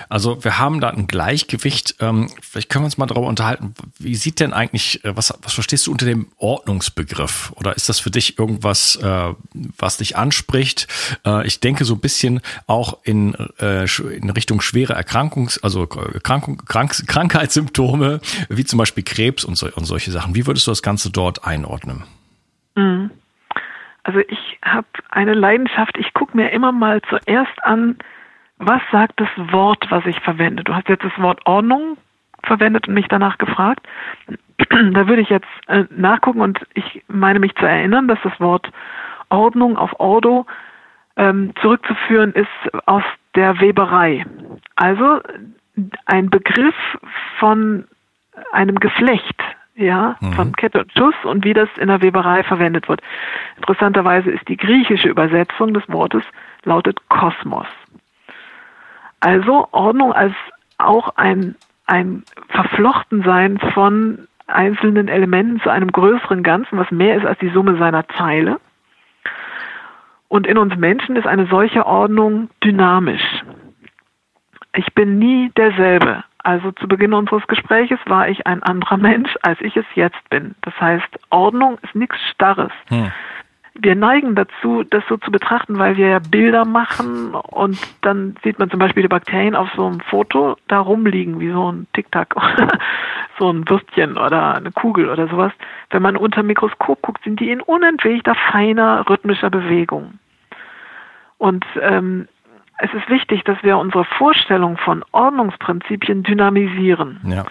[0.08, 1.96] Also wir haben da ein Gleichgewicht.
[2.00, 3.74] Ähm, vielleicht können wir uns mal darüber unterhalten.
[3.98, 7.52] Wie sieht denn eigentlich, äh, was, was verstehst du unter dem Ordnungsbegriff?
[7.56, 9.34] Oder ist das für dich irgendwas, äh,
[9.78, 10.86] was dich anspricht?
[11.26, 16.92] Äh, ich denke so ein bisschen auch in, in Richtung schwere Erkrankungs-, also Erkrankung, Krank
[17.06, 20.34] Krankheitssymptome, wie zum Beispiel Krebs und, so, und solche Sachen.
[20.34, 22.04] Wie würdest du das Ganze dort einordnen?
[22.74, 23.10] Mhm.
[24.04, 25.96] Also ich habe eine Leidenschaft.
[25.96, 27.96] Ich gucke mir immer mal zuerst an,
[28.58, 30.64] was sagt das Wort, was ich verwende.
[30.64, 31.96] Du hast jetzt das Wort Ordnung
[32.44, 33.86] verwendet und mich danach gefragt.
[34.58, 38.70] da würde ich jetzt äh, nachgucken und ich meine mich zu erinnern, dass das Wort
[39.28, 40.46] Ordnung auf Ordo
[41.16, 44.24] ähm, zurückzuführen ist aus der Weberei.
[44.76, 45.20] Also
[46.06, 46.74] ein Begriff
[47.38, 47.86] von
[48.52, 49.40] einem Geflecht,
[49.74, 50.32] ja, mhm.
[50.32, 53.00] von Kette und Schuss und wie das in der Weberei verwendet wird.
[53.56, 56.22] Interessanterweise ist die griechische Übersetzung des Wortes
[56.64, 57.66] lautet Kosmos.
[59.20, 60.35] Also Ordnung als
[60.78, 61.54] auch ein,
[61.87, 67.78] ein Verflochtensein von einzelnen Elementen zu einem größeren Ganzen, was mehr ist als die Summe
[67.78, 68.61] seiner Teile.
[70.28, 73.44] Und in uns Menschen ist eine solche Ordnung dynamisch.
[74.74, 76.24] Ich bin nie derselbe.
[76.42, 80.55] Also zu Beginn unseres Gespräches war ich ein anderer Mensch, als ich es jetzt bin.
[80.62, 82.72] Das heißt, Ordnung ist nichts Starres.
[82.88, 83.12] Hm.
[83.74, 88.59] Wir neigen dazu, das so zu betrachten, weil wir ja Bilder machen und dann sieht
[88.59, 92.35] man zum Beispiel die Bakterien auf so einem Foto da rumliegen, wie so ein Tic-Tac,
[93.38, 95.52] so ein Würstchen oder eine Kugel oder sowas.
[95.88, 100.18] Wenn man unter dem Mikroskop guckt, sind die in unentwegter, feiner, rhythmischer Bewegung.
[101.38, 102.28] Und ähm,
[102.78, 107.20] es ist wichtig, dass wir unsere Vorstellung von Ordnungsprinzipien dynamisieren.
[107.24, 107.44] Ja.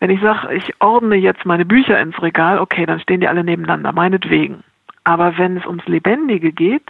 [0.00, 3.42] Wenn ich sage, ich ordne jetzt meine Bücher ins Regal, okay, dann stehen die alle
[3.42, 4.62] nebeneinander, meinetwegen.
[5.02, 6.82] Aber wenn es ums Lebendige geht,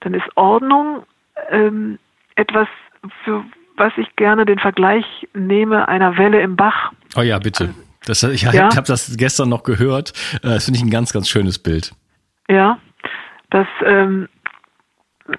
[0.00, 1.04] dann ist Ordnung
[1.50, 1.98] ähm,
[2.34, 2.68] etwas,
[3.24, 3.44] für
[3.76, 6.92] was ich gerne den Vergleich nehme einer Welle im Bach.
[7.16, 7.74] Oh ja, bitte.
[8.04, 8.74] Das, ich ja?
[8.74, 10.12] habe das gestern noch gehört.
[10.42, 11.92] Äh, das finde ich ein ganz, ganz schönes Bild.
[12.48, 12.78] Ja,
[13.50, 14.28] das ähm,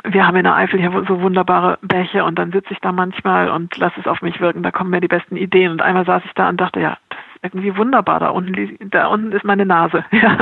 [0.03, 3.49] wir haben in der Eifel hier so wunderbare Bäche und dann sitze ich da manchmal
[3.49, 5.71] und lasse es auf mich wirken, da kommen mir die besten Ideen.
[5.71, 9.07] Und einmal saß ich da und dachte, ja, das ist irgendwie wunderbar, da unten, da
[9.07, 10.05] unten ist meine Nase.
[10.11, 10.37] Ja.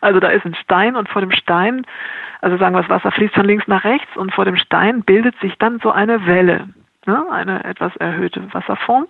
[0.00, 1.84] Also da ist ein Stein und vor dem Stein,
[2.40, 5.38] also sagen wir, das Wasser fließt von links nach rechts und vor dem Stein bildet
[5.40, 6.68] sich dann so eine Welle,
[7.06, 7.26] ne?
[7.30, 9.06] eine etwas erhöhte Wasserform.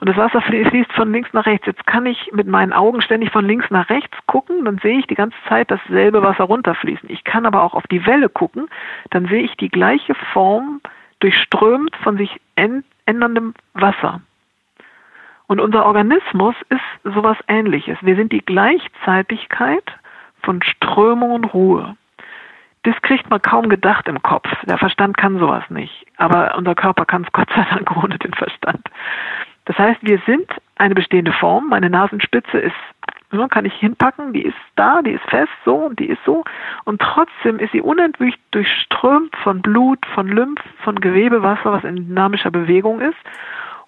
[0.00, 1.66] Und das Wasser fließt von links nach rechts.
[1.66, 5.06] Jetzt kann ich mit meinen Augen ständig von links nach rechts gucken, dann sehe ich
[5.06, 7.10] die ganze Zeit dasselbe Wasser runterfließen.
[7.10, 8.68] Ich kann aber auch auf die Welle gucken,
[9.10, 10.80] dann sehe ich die gleiche Form
[11.20, 14.22] durchströmt von sich änderndem Wasser.
[15.46, 16.80] Und unser Organismus ist
[17.14, 17.98] sowas ähnliches.
[18.00, 19.84] Wir sind die Gleichzeitigkeit
[20.42, 21.96] von Strömung und Ruhe.
[22.84, 24.48] Das kriegt man kaum gedacht im Kopf.
[24.64, 26.06] Der Verstand kann sowas nicht.
[26.16, 28.88] Aber unser Körper kann es Gott sei Dank ohne den Verstand.
[29.66, 31.68] Das heißt, wir sind eine bestehende Form.
[31.68, 32.74] Meine Nasenspitze ist,
[33.50, 36.44] kann ich hinpacken, die ist da, die ist fest, so und die ist so.
[36.84, 42.50] Und trotzdem ist sie unentwegt durchströmt von Blut, von Lymph, von Gewebewasser, was in dynamischer
[42.50, 43.18] Bewegung ist.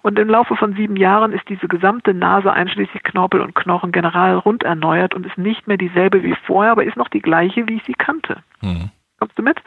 [0.01, 4.35] Und im Laufe von sieben Jahren ist diese gesamte Nase einschließlich Knorpel und Knochen general
[4.35, 7.77] rund erneuert und ist nicht mehr dieselbe wie vorher, aber ist noch die gleiche, wie
[7.77, 8.43] ich sie kannte.
[8.61, 8.91] Mhm.
[9.17, 9.61] Kommst du mit?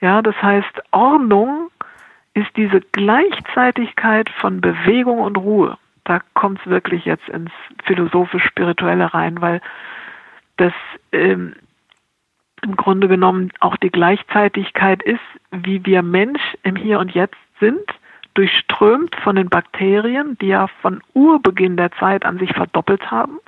[0.00, 1.70] Ja, das heißt, Ordnung
[2.34, 5.76] ist diese Gleichzeitigkeit von Bewegung und Ruhe.
[6.04, 7.52] Da kommt es wirklich jetzt ins
[7.84, 9.60] philosophisch-spirituelle rein, weil
[10.56, 10.72] das
[11.12, 11.54] ähm,
[12.62, 17.82] im Grunde genommen auch die Gleichzeitigkeit ist, wie wir Mensch im Hier und Jetzt sind
[18.34, 23.38] durchströmt von den Bakterien, die ja von Urbeginn der Zeit an sich verdoppelt haben.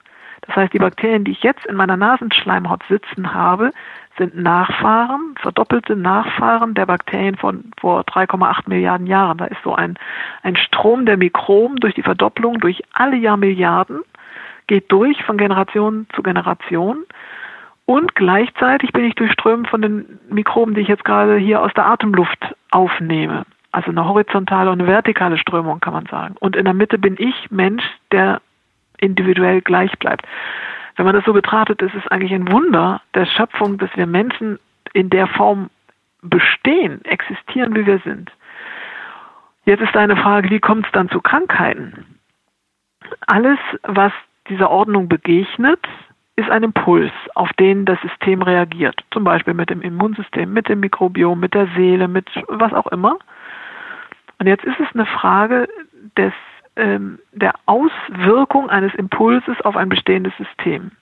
[0.47, 3.71] Das heißt, die Bakterien, die ich jetzt in meiner Nasenschleimhaut sitzen habe,
[4.19, 9.39] sind Nachfahren, verdoppelte Nachfahren der Bakterien von vor 3,8 Milliarden Jahren.
[9.39, 9.99] Da ist so ein,
[10.43, 14.03] ein Strom der Mikroben durch die Verdopplung durch alle Jahrmilliarden,
[14.67, 17.05] geht durch von Generation zu Generation.
[17.87, 21.87] Und gleichzeitig bin ich durchströmt von den Mikroben, die ich jetzt gerade hier aus der
[21.87, 23.45] Atemluft aufnehme.
[23.73, 26.37] Also eine horizontale und eine vertikale Strömung kann man sagen.
[26.39, 28.41] Und in der Mitte bin ich Mensch, der
[28.99, 30.27] individuell gleich bleibt.
[30.97, 34.59] Wenn man das so betrachtet, ist es eigentlich ein Wunder der Schöpfung, dass wir Menschen
[34.93, 35.71] in der Form
[36.23, 38.31] bestehen, existieren, wie wir sind.
[39.67, 42.19] Jetzt ist eine Frage, wie kommt es dann zu Krankheiten?
[43.27, 44.13] Alles, was
[44.49, 45.81] dieser Ordnung begegnet,
[46.37, 49.01] ist ein Impuls, auf den das System reagiert.
[49.13, 53.19] Zum Beispiel mit dem Immunsystem, mit dem Mikrobiom, mit der Seele, mit was auch immer.
[54.39, 55.69] Und jetzt ist es eine Frage
[56.17, 56.33] des,
[56.77, 60.93] ähm, der Auswirkung eines Impulses auf ein bestehendes System.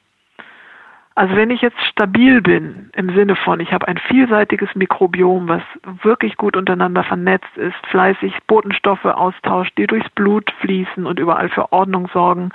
[1.14, 5.62] Also wenn ich jetzt stabil bin, im Sinne von, ich habe ein vielseitiges Mikrobiom, was
[6.02, 11.70] wirklich gut untereinander vernetzt ist, fleißig Botenstoffe austauscht, die durchs Blut fließen und überall für
[11.70, 12.50] Ordnung sorgen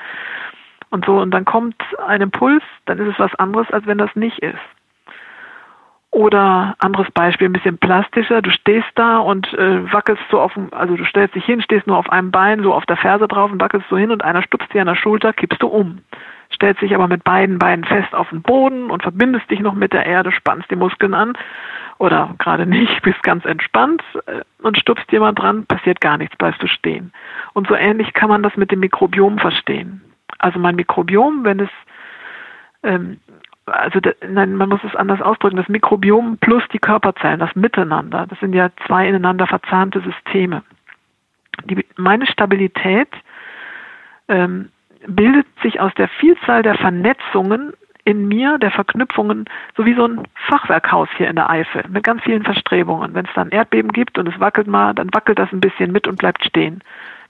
[0.89, 1.75] und so, und dann kommt
[2.08, 4.58] ein Impuls, dann ist es was anderes, als wenn das nicht ist.
[6.17, 10.73] Oder anderes Beispiel, ein bisschen plastischer, du stehst da und äh, wackelst so auf dem,
[10.73, 13.51] also du stellst dich hin, stehst nur auf einem Bein, so auf der Ferse drauf
[13.51, 15.99] und wackelst so hin und einer stupst dir an der Schulter, kippst du um.
[16.51, 19.93] Stellst dich aber mit beiden Beinen fest auf den Boden und verbindest dich noch mit
[19.93, 21.38] der Erde, spannst die Muskeln an
[21.99, 26.63] oder gerade nicht, bist ganz entspannt äh, und stupst jemand dran, passiert gar nichts, bleibst
[26.63, 27.13] du stehen.
[27.53, 30.01] Und so ähnlich kann man das mit dem Mikrobiom verstehen.
[30.39, 31.69] Also mein Mikrobiom, wenn es
[32.82, 33.19] ähm,
[33.67, 38.39] also nein, man muss es anders ausdrücken, das Mikrobiom plus die Körperzellen, das Miteinander, das
[38.39, 40.63] sind ja zwei ineinander verzahnte Systeme.
[41.65, 43.10] Die, meine Stabilität
[44.27, 44.69] ähm,
[45.08, 47.73] bildet sich aus der Vielzahl der Vernetzungen
[48.06, 52.23] in mir, der Verknüpfungen, so wie so ein Fachwerkhaus hier in der Eifel, mit ganz
[52.23, 53.13] vielen Verstrebungen.
[53.13, 56.08] Wenn es dann Erdbeben gibt und es wackelt mal, dann wackelt das ein bisschen mit
[56.08, 56.82] und bleibt stehen.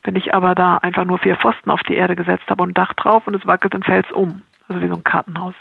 [0.03, 2.73] Wenn ich aber da einfach nur vier Pfosten auf die Erde gesetzt habe und ein
[2.75, 4.43] Dach drauf und es wackelt, dann fällt es um.
[4.67, 5.55] Also wie so ein Kartenhaus.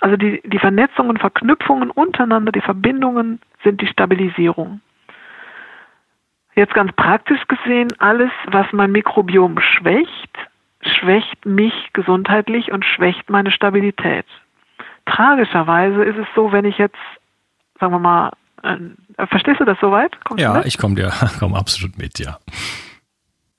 [0.00, 4.80] Also die, die Vernetzungen, Verknüpfungen untereinander, die Verbindungen sind die Stabilisierung.
[6.54, 10.30] Jetzt ganz praktisch gesehen, alles, was mein Mikrobiom schwächt,
[10.82, 14.26] schwächt mich gesundheitlich und schwächt meine Stabilität.
[15.06, 16.98] Tragischerweise ist es so, wenn ich jetzt,
[17.80, 18.32] sagen wir mal,
[18.62, 20.12] äh, verstehst du das soweit?
[20.24, 22.38] Kommst ja, ich komme dir, komm absolut mit, ja.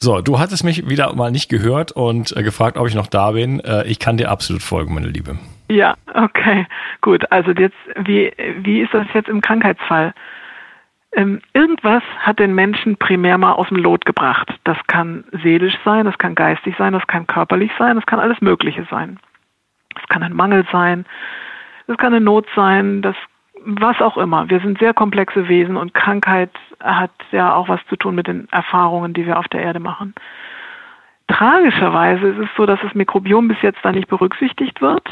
[0.01, 3.31] So, du hattest mich wieder mal nicht gehört und äh, gefragt, ob ich noch da
[3.31, 3.59] bin.
[3.59, 5.37] Äh, ich kann dir absolut folgen, meine Liebe.
[5.69, 6.65] Ja, okay,
[7.01, 7.31] gut.
[7.31, 10.13] Also jetzt, wie, wie ist das jetzt im Krankheitsfall?
[11.11, 14.51] Ähm, irgendwas hat den Menschen primär mal aus dem Lot gebracht.
[14.63, 18.41] Das kann seelisch sein, das kann geistig sein, das kann körperlich sein, das kann alles
[18.41, 19.19] Mögliche sein.
[19.93, 21.05] Das kann ein Mangel sein,
[21.87, 23.15] das kann eine Not sein, das
[23.61, 24.49] was auch immer.
[24.49, 28.47] Wir sind sehr komplexe Wesen und Krankheit hat ja auch was zu tun mit den
[28.51, 30.15] Erfahrungen, die wir auf der Erde machen.
[31.27, 35.03] Tragischerweise ist es so, dass das Mikrobiom bis jetzt da nicht berücksichtigt wird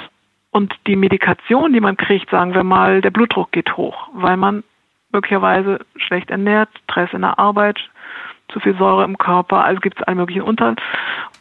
[0.52, 4.64] und die Medikation, die man kriegt, sagen wir mal, der Blutdruck geht hoch, weil man
[5.12, 7.80] möglicherweise schlecht ernährt, Stress in der Arbeit,
[8.50, 10.76] zu viel Säure im Körper, also gibt es alle möglichen Unter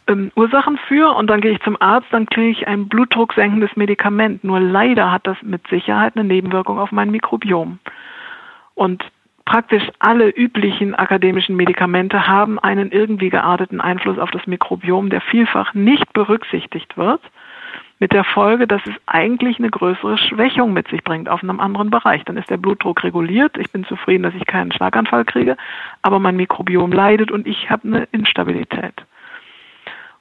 [0.07, 4.43] ähm, Ursachen für und dann gehe ich zum Arzt, dann kriege ich ein blutdrucksenkendes Medikament.
[4.43, 7.79] Nur leider hat das mit Sicherheit eine Nebenwirkung auf mein Mikrobiom.
[8.75, 9.03] Und
[9.45, 15.73] praktisch alle üblichen akademischen Medikamente haben einen irgendwie gearteten Einfluss auf das Mikrobiom, der vielfach
[15.73, 17.21] nicht berücksichtigt wird
[17.99, 21.89] mit der Folge, dass es eigentlich eine größere Schwächung mit sich bringt auf einem anderen
[21.89, 22.23] Bereich.
[22.25, 25.57] Dann ist der Blutdruck reguliert, ich bin zufrieden, dass ich keinen Schlaganfall kriege,
[26.03, 28.93] aber mein Mikrobiom leidet und ich habe eine Instabilität.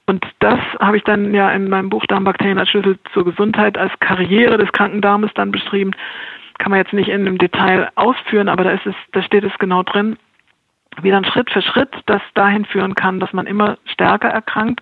[0.06, 3.92] Und das habe ich dann ja in meinem Buch Darmbakterien als Schlüssel zur Gesundheit als
[3.98, 5.90] Karriere des kranken Darmes dann beschrieben.
[6.58, 9.58] Kann man jetzt nicht in einem Detail ausführen, aber da ist es, da steht es
[9.58, 10.16] genau drin,
[11.02, 14.80] wie dann Schritt für Schritt das dahin führen kann, dass man immer stärker erkrankt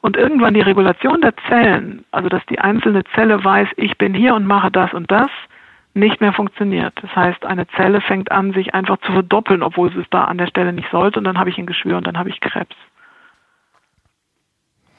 [0.00, 4.34] und irgendwann die Regulation der Zellen, also dass die einzelne Zelle weiß, ich bin hier
[4.34, 5.30] und mache das und das,
[5.94, 6.94] nicht mehr funktioniert.
[7.02, 10.38] Das heißt, eine Zelle fängt an, sich einfach zu verdoppeln, obwohl sie es da an
[10.38, 12.76] der Stelle nicht sollte, und dann habe ich ein Geschwür und dann habe ich Krebs.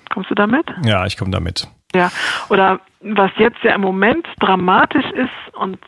[0.09, 0.65] Kommst du damit?
[0.83, 1.67] Ja, ich komme damit.
[1.95, 2.11] Ja,
[2.49, 5.79] oder was jetzt ja im Moment dramatisch ist und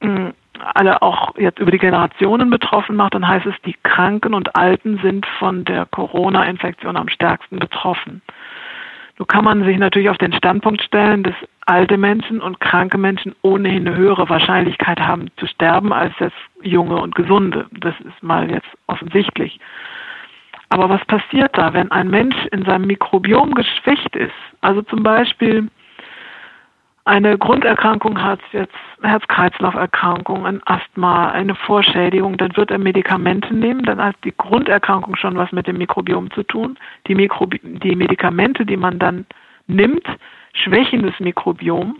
[0.00, 0.34] mh, hm,
[0.74, 4.98] alle auch jetzt über die Generationen betroffen macht, dann heißt es, die Kranken und Alten
[5.02, 8.22] sind von der Corona-Infektion am stärksten betroffen.
[9.22, 13.36] Nun kann man sich natürlich auf den Standpunkt stellen, dass alte Menschen und kranke Menschen
[13.42, 17.66] ohnehin eine höhere Wahrscheinlichkeit haben zu sterben als jetzt junge und gesunde.
[17.70, 19.60] Das ist mal jetzt offensichtlich.
[20.70, 24.34] Aber was passiert da, wenn ein Mensch in seinem Mikrobiom geschwächt ist?
[24.60, 25.68] Also zum Beispiel
[27.04, 34.02] eine Grunderkrankung hat, jetzt Herz-Kreislauf-Erkrankung, ein Asthma, eine Vorschädigung, dann wird er Medikamente nehmen, dann
[34.02, 36.78] hat die Grunderkrankung schon was mit dem Mikrobiom zu tun.
[37.08, 39.26] Die, Mikrobi die Medikamente, die man dann
[39.66, 40.06] nimmt,
[40.54, 41.96] schwächen das Mikrobiom.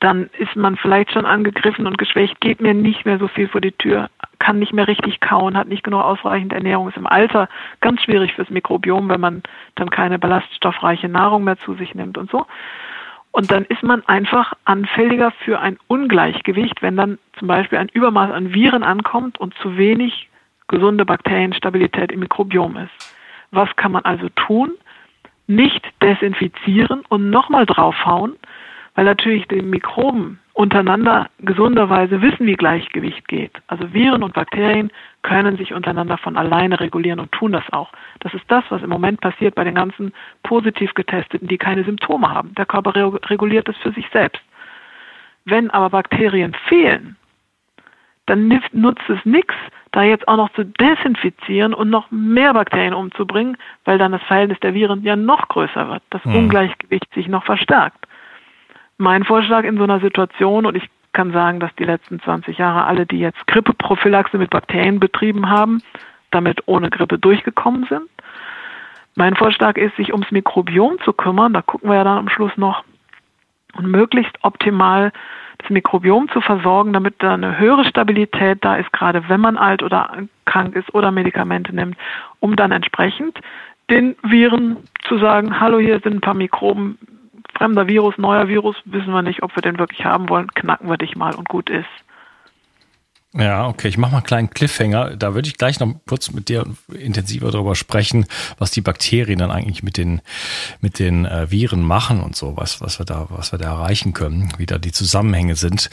[0.00, 3.60] Dann ist man vielleicht schon angegriffen und geschwächt, geht mir nicht mehr so viel vor
[3.60, 7.48] die Tür, kann nicht mehr richtig kauen, hat nicht genug ausreichend Ernährung, ist im Alter
[7.80, 9.42] ganz schwierig fürs Mikrobiom, wenn man
[9.76, 12.46] dann keine ballaststoffreiche Nahrung mehr zu sich nimmt und so.
[13.32, 18.30] Und dann ist man einfach anfälliger für ein Ungleichgewicht, wenn dann zum Beispiel ein Übermaß
[18.30, 20.28] an Viren ankommt und zu wenig
[20.68, 23.16] gesunde Bakterienstabilität im Mikrobiom ist.
[23.50, 24.72] Was kann man also tun?
[25.46, 28.36] Nicht desinfizieren und nochmal draufhauen,
[28.94, 33.52] weil natürlich die Mikroben untereinander gesunderweise wissen, wie Gleichgewicht geht.
[33.68, 34.90] Also Viren und Bakterien
[35.22, 37.90] können sich untereinander von alleine regulieren und tun das auch.
[38.20, 42.30] Das ist das, was im Moment passiert bei den ganzen positiv getesteten, die keine Symptome
[42.30, 42.54] haben.
[42.56, 44.42] Der Körper reguliert es für sich selbst.
[45.44, 47.16] Wenn aber Bakterien fehlen,
[48.26, 49.54] dann nutzt es nichts,
[49.90, 54.60] da jetzt auch noch zu desinfizieren und noch mehr Bakterien umzubringen, weil dann das Verhältnis
[54.60, 56.34] der Viren ja noch größer wird, das hm.
[56.34, 58.01] Ungleichgewicht sich noch verstärkt.
[58.98, 62.84] Mein Vorschlag in so einer Situation, und ich kann sagen, dass die letzten 20 Jahre
[62.84, 65.82] alle, die jetzt Grippeprophylaxe mit Bakterien betrieben haben,
[66.30, 68.08] damit ohne Grippe durchgekommen sind.
[69.14, 72.56] Mein Vorschlag ist, sich ums Mikrobiom zu kümmern, da gucken wir ja dann am Schluss
[72.56, 72.82] noch,
[73.74, 75.12] und möglichst optimal
[75.58, 79.82] das Mikrobiom zu versorgen, damit da eine höhere Stabilität da ist, gerade wenn man alt
[79.82, 80.10] oder
[80.44, 81.96] krank ist oder Medikamente nimmt,
[82.40, 83.38] um dann entsprechend
[83.90, 84.76] den Viren
[85.06, 86.98] zu sagen, hallo, hier sind ein paar Mikroben,
[87.56, 90.96] fremder Virus, neuer Virus, wissen wir nicht, ob wir den wirklich haben wollen, knacken wir
[90.96, 91.88] dich mal und gut ist.
[93.34, 95.16] Ja, okay, ich mache mal einen kleinen Cliffhanger.
[95.16, 98.26] Da würde ich gleich noch kurz mit dir intensiver darüber sprechen,
[98.58, 100.20] was die Bakterien dann eigentlich mit den
[100.82, 104.12] mit den äh, Viren machen und so, was was wir da was wir da erreichen
[104.12, 105.88] können, wie da die Zusammenhänge sind.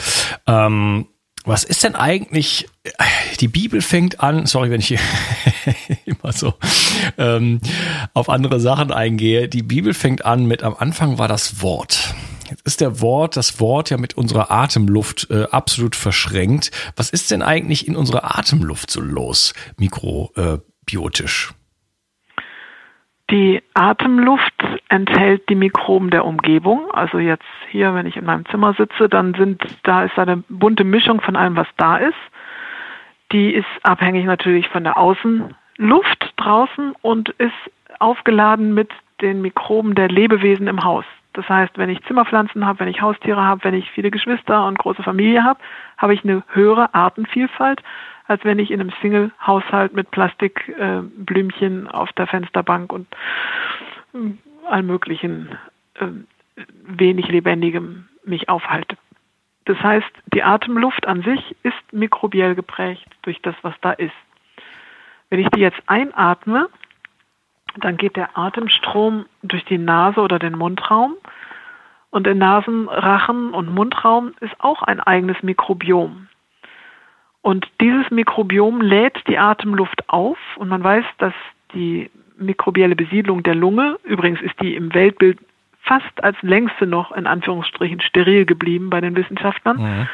[0.46, 1.06] Ähm,
[1.44, 2.68] was ist denn eigentlich,
[3.40, 4.98] die Bibel fängt an, sorry, wenn ich hier
[6.22, 6.54] immer so
[7.18, 7.60] ähm,
[8.14, 12.14] auf andere Sachen eingehe, die Bibel fängt an mit, am Anfang war das Wort.
[12.48, 16.72] Jetzt ist der Wort, das Wort ja mit unserer Atemluft äh, absolut verschränkt.
[16.96, 21.50] Was ist denn eigentlich in unserer Atemluft so los, mikrobiotisch?
[21.50, 21.54] Äh,
[23.30, 24.52] die Atemluft
[24.88, 26.90] enthält die Mikroben der Umgebung.
[26.90, 30.82] Also jetzt hier, wenn ich in meinem Zimmer sitze, dann sind, da ist eine bunte
[30.82, 32.18] Mischung von allem, was da ist.
[33.30, 34.96] Die ist abhängig natürlich von der
[35.80, 37.52] Außenluft draußen und ist
[37.98, 41.04] aufgeladen mit den Mikroben der Lebewesen im Haus.
[41.32, 44.78] Das heißt, wenn ich Zimmerpflanzen habe, wenn ich Haustiere habe, wenn ich viele Geschwister und
[44.78, 45.60] große Familie habe,
[45.96, 47.82] habe ich eine höhere Artenvielfalt
[48.26, 53.08] als wenn ich in einem Single-Haushalt mit Plastikblümchen äh, auf der Fensterbank und
[54.14, 54.18] äh,
[54.68, 55.58] all möglichen
[55.94, 56.06] äh,
[56.84, 58.96] wenig Lebendigem mich aufhalte.
[59.64, 64.14] Das heißt, die Atemluft an sich ist mikrobiell geprägt durch das, was da ist.
[65.30, 66.68] Wenn ich die jetzt einatme,
[67.76, 71.14] dann geht der Atemstrom durch die Nase oder den Mundraum.
[72.10, 76.26] Und der Nasen-, Rachen- und Mundraum ist auch ein eigenes Mikrobiom.
[77.42, 81.32] Und dieses Mikrobiom lädt die Atemluft auf und man weiß, dass
[81.72, 85.38] die mikrobielle Besiedlung der Lunge, übrigens ist die im Weltbild
[85.82, 90.08] fast als längste noch in Anführungsstrichen steril geblieben bei den Wissenschaftlern, mhm.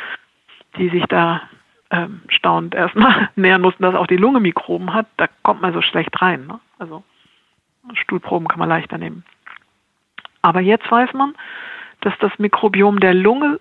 [0.76, 1.42] die sich da
[1.90, 5.06] ähm, staunend erstmal nähern mussten, dass auch die Lunge Mikroben hat.
[5.16, 6.46] Da kommt man so schlecht rein.
[6.46, 6.60] Ne?
[6.78, 7.04] Also
[7.94, 9.24] Stuhlproben kann man leichter nehmen.
[10.42, 11.34] Aber jetzt weiß man,
[12.00, 13.60] dass das Mikrobiom der Lunge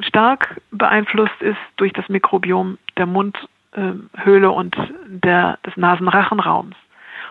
[0.00, 6.76] stark beeinflusst ist durch das Mikrobiom der Mundhöhle und der, des Nasenrachenraums.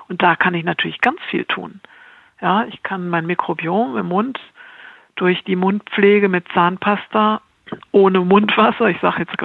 [0.08, 1.82] Und da kann ich natürlich ganz viel tun.
[2.42, 4.40] Ja, ich kann mein Mikrobiom im Mund
[5.16, 7.42] durch die Mundpflege mit Zahnpasta
[7.92, 9.36] ohne Mundwasser, ich sage jetzt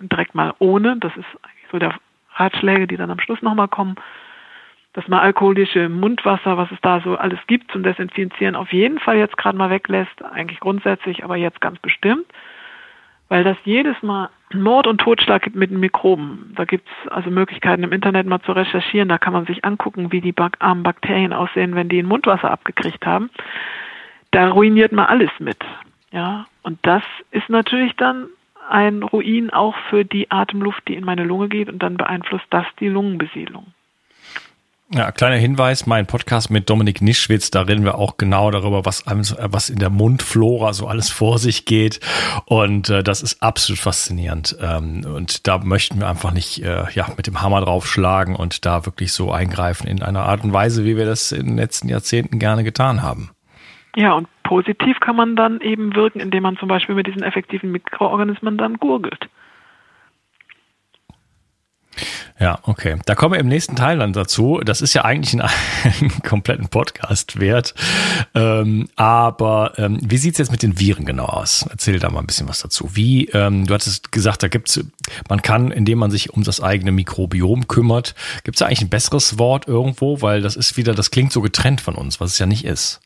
[0.00, 1.94] direkt mal ohne, das ist eigentlich so der
[2.34, 3.96] Ratschläge, die dann am Schluss nochmal kommen,
[4.92, 9.16] dass man alkoholische Mundwasser, was es da so alles gibt zum Desinfizieren, auf jeden Fall
[9.16, 12.26] jetzt gerade mal weglässt, eigentlich grundsätzlich, aber jetzt ganz bestimmt.
[13.28, 16.52] weil das jedes Mal Mord und Totschlag gibt mit Mikroben.
[16.56, 19.08] Da gibt es also Möglichkeiten im Internet mal zu recherchieren.
[19.08, 23.04] Da kann man sich angucken, wie die armen Bakterien aussehen, wenn die ein Mundwasser abgekriegt
[23.06, 23.30] haben.
[24.30, 25.58] Da ruiniert man alles mit.
[26.14, 27.02] Ja, und das
[27.32, 28.28] ist natürlich dann
[28.70, 32.66] ein Ruin auch für die Atemluft, die in meine Lunge geht und dann beeinflusst das
[32.78, 33.66] die Lungenbesiedlung.
[34.92, 39.02] Ja, kleiner Hinweis, mein Podcast mit Dominik Nischwitz, da reden wir auch genau darüber, was,
[39.06, 41.98] was in der Mundflora so alles vor sich geht.
[42.44, 44.56] Und äh, das ist absolut faszinierend.
[44.60, 48.86] Ähm, und da möchten wir einfach nicht äh, ja, mit dem Hammer draufschlagen und da
[48.86, 52.38] wirklich so eingreifen in einer Art und Weise, wie wir das in den letzten Jahrzehnten
[52.38, 53.33] gerne getan haben.
[53.96, 57.70] Ja, und positiv kann man dann eben wirken, indem man zum Beispiel mit diesen effektiven
[57.70, 59.28] Mikroorganismen dann gurgelt.
[62.40, 62.96] Ja, okay.
[63.06, 64.60] Da kommen wir im nächsten Teil dann dazu.
[64.64, 65.40] Das ist ja eigentlich ein,
[66.00, 67.74] einen kompletten Podcast wert.
[68.34, 71.64] Ähm, aber ähm, wie sieht's jetzt mit den Viren genau aus?
[71.70, 72.90] Erzähl da mal ein bisschen was dazu.
[72.94, 74.84] Wie, ähm, du hattest gesagt, da gibt's,
[75.28, 79.38] man kann, indem man sich um das eigene Mikrobiom kümmert, gibt's da eigentlich ein besseres
[79.38, 80.20] Wort irgendwo?
[80.20, 83.00] Weil das ist wieder, das klingt so getrennt von uns, was es ja nicht ist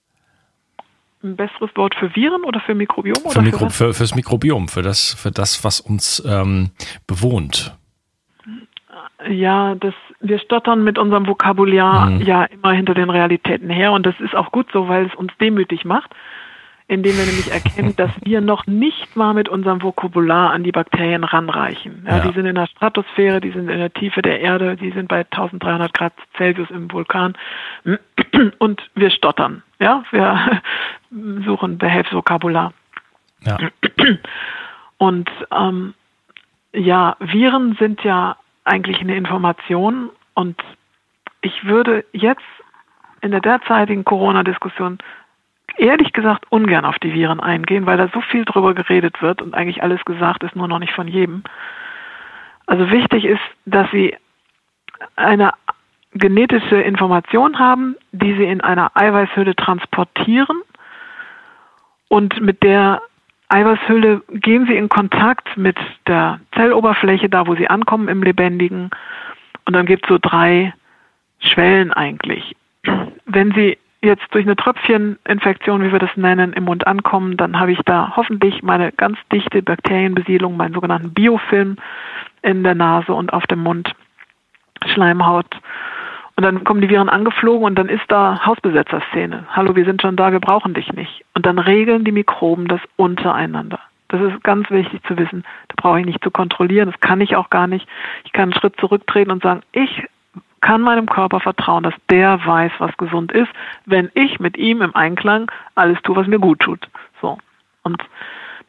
[1.22, 3.16] ein besseres Wort für Viren oder für Mikrobiom?
[3.16, 6.70] Für, oder Mikro, für, fürs Mikrobiom, für das, für das, was uns ähm,
[7.06, 7.76] bewohnt.
[9.28, 12.22] Ja, das, wir stottern mit unserem Vokabular mhm.
[12.22, 15.32] ja immer hinter den Realitäten her und das ist auch gut so, weil es uns
[15.40, 16.10] demütig macht
[16.88, 21.22] indem wir nämlich erkennen, dass wir noch nicht mal mit unserem Vokabular an die Bakterien
[21.22, 22.04] ranreichen.
[22.06, 22.26] Ja, ja.
[22.26, 25.18] Die sind in der Stratosphäre, die sind in der Tiefe der Erde, die sind bei
[25.18, 27.36] 1300 Grad Celsius im Vulkan
[28.58, 29.62] und wir stottern.
[29.78, 30.62] Ja, wir
[31.44, 32.72] suchen Behelfsvokabular.
[33.44, 33.58] Ja.
[34.98, 35.94] Und ähm,
[36.72, 40.60] ja, Viren sind ja eigentlich eine Information und
[41.40, 42.42] ich würde jetzt
[43.20, 44.98] in der derzeitigen Corona-Diskussion
[45.78, 49.54] ehrlich gesagt ungern auf die Viren eingehen, weil da so viel drüber geredet wird und
[49.54, 51.42] eigentlich alles gesagt ist, nur noch nicht von jedem.
[52.66, 54.16] Also wichtig ist, dass sie
[55.16, 55.52] eine
[56.12, 60.62] genetische Information haben, die sie in einer Eiweißhülle transportieren
[62.08, 63.02] und mit der
[63.48, 65.76] Eiweißhülle gehen sie in Kontakt mit
[66.06, 68.90] der Zelloberfläche, da wo sie ankommen im Lebendigen.
[69.64, 70.74] Und dann gibt es so drei
[71.40, 72.56] Schwellen eigentlich.
[73.24, 77.72] Wenn sie jetzt durch eine Tröpfcheninfektion, wie wir das nennen, im Mund ankommen, dann habe
[77.72, 81.76] ich da hoffentlich meine ganz dichte Bakterienbesiedlung, meinen sogenannten Biofilm
[82.42, 83.92] in der Nase und auf dem Mund,
[84.86, 85.60] Schleimhaut.
[86.36, 89.46] Und dann kommen die Viren angeflogen und dann ist da Hausbesetzerszene.
[89.50, 91.24] Hallo, wir sind schon da, wir brauchen dich nicht.
[91.34, 93.80] Und dann regeln die Mikroben das untereinander.
[94.06, 95.42] Das ist ganz wichtig zu wissen.
[95.66, 97.88] Da brauche ich nicht zu kontrollieren, das kann ich auch gar nicht.
[98.24, 100.04] Ich kann einen Schritt zurücktreten und sagen, ich
[100.60, 103.50] kann meinem Körper vertrauen, dass der weiß, was gesund ist,
[103.86, 106.88] wenn ich mit ihm im Einklang alles tue, was mir gut tut.
[107.20, 107.38] So.
[107.82, 108.02] Und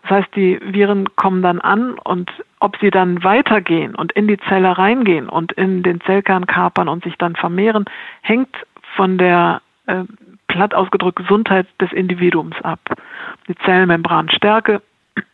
[0.03, 4.37] das heißt, die Viren kommen dann an und ob sie dann weitergehen und in die
[4.37, 7.85] Zelle reingehen und in den Zellkern kapern und sich dann vermehren,
[8.21, 8.55] hängt
[8.95, 10.03] von der äh,
[10.47, 12.79] platt ausgedrückt Gesundheit des Individuums ab.
[13.47, 14.81] Die Zellmembranstärke,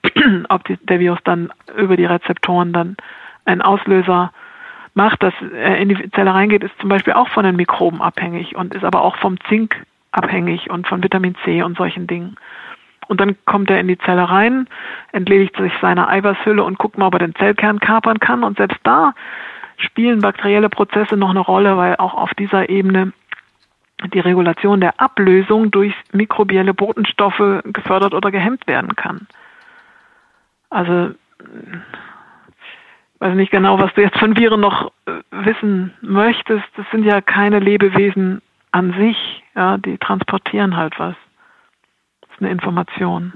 [0.50, 2.98] ob die, der Virus dann über die Rezeptoren dann
[3.46, 4.32] einen Auslöser
[4.96, 8.56] macht, dass er in die Zelle reingeht, ist zum Beispiel auch von den Mikroben abhängig
[8.56, 12.38] und ist aber auch vom Zink abhängig und von Vitamin C und solchen Dingen.
[13.08, 14.68] Und dann kommt er in die Zelle rein,
[15.12, 18.44] entledigt sich seiner Eiweißhülle und guckt mal, ob er den Zellkern kapern kann.
[18.44, 19.14] Und selbst da
[19.78, 23.12] spielen bakterielle Prozesse noch eine Rolle, weil auch auf dieser Ebene
[24.14, 29.28] die Regulation der Ablösung durch mikrobielle Botenstoffe gefördert oder gehemmt werden kann.
[30.70, 31.12] Also
[33.26, 36.64] weiß nicht genau, was du jetzt von Viren noch äh, wissen möchtest.
[36.78, 39.18] Das sind ja keine Lebewesen an sich,
[39.56, 41.16] ja, die transportieren halt was.
[42.22, 43.34] Das ist eine Information.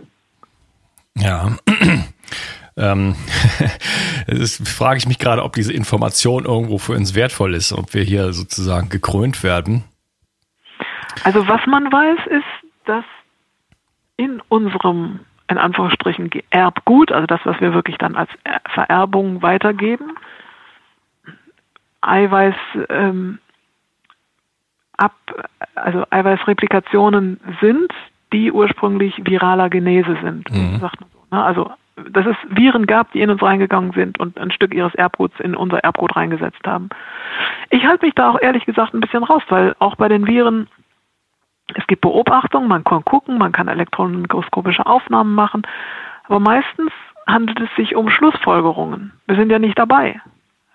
[1.16, 1.58] Ja.
[2.78, 3.16] ähm,
[4.28, 8.04] das frage ich mich gerade, ob diese Information irgendwo für uns wertvoll ist, ob wir
[8.04, 9.86] hier sozusagen gekrönt werden.
[11.24, 13.06] Also was man weiß, ist, dass
[14.18, 18.30] in unserem in Anführungsstrichen Erbgut, also das, was wir wirklich dann als
[18.74, 20.16] Vererbung weitergeben.
[22.02, 22.56] Eiweiß
[22.90, 23.40] ähm,
[24.96, 25.14] ab,
[25.76, 27.92] also Eiweißreplikationen sind,
[28.32, 30.80] die ursprünglich viraler Genese sind, mhm.
[30.80, 31.36] sagt man so.
[31.36, 31.44] Ne?
[31.44, 31.72] Also
[32.12, 35.56] dass es Viren gab, die in uns reingegangen sind und ein Stück ihres Erbguts in
[35.56, 36.90] unser Erbgut reingesetzt haben.
[37.70, 40.68] Ich halte mich da auch ehrlich gesagt ein bisschen raus, weil auch bei den Viren
[41.76, 45.64] es gibt Beobachtungen, man kann gucken, man kann elektronenmikroskopische Aufnahmen machen,
[46.26, 46.92] aber meistens
[47.28, 49.14] handelt es sich um Schlussfolgerungen.
[49.28, 50.22] Wir sind ja nicht dabei.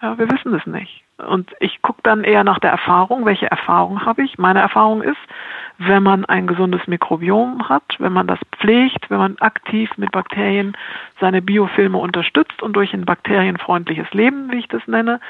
[0.02, 1.02] Ja, wir wissen es nicht.
[1.16, 4.36] Und ich gucke dann eher nach der Erfahrung, welche Erfahrung habe ich.
[4.36, 5.16] Meine Erfahrung ist,
[5.78, 10.76] wenn man ein gesundes Mikrobiom hat, wenn man das pflegt, wenn man aktiv mit Bakterien
[11.20, 15.20] seine Biofilme unterstützt und durch ein bakterienfreundliches Leben, wie ich das nenne,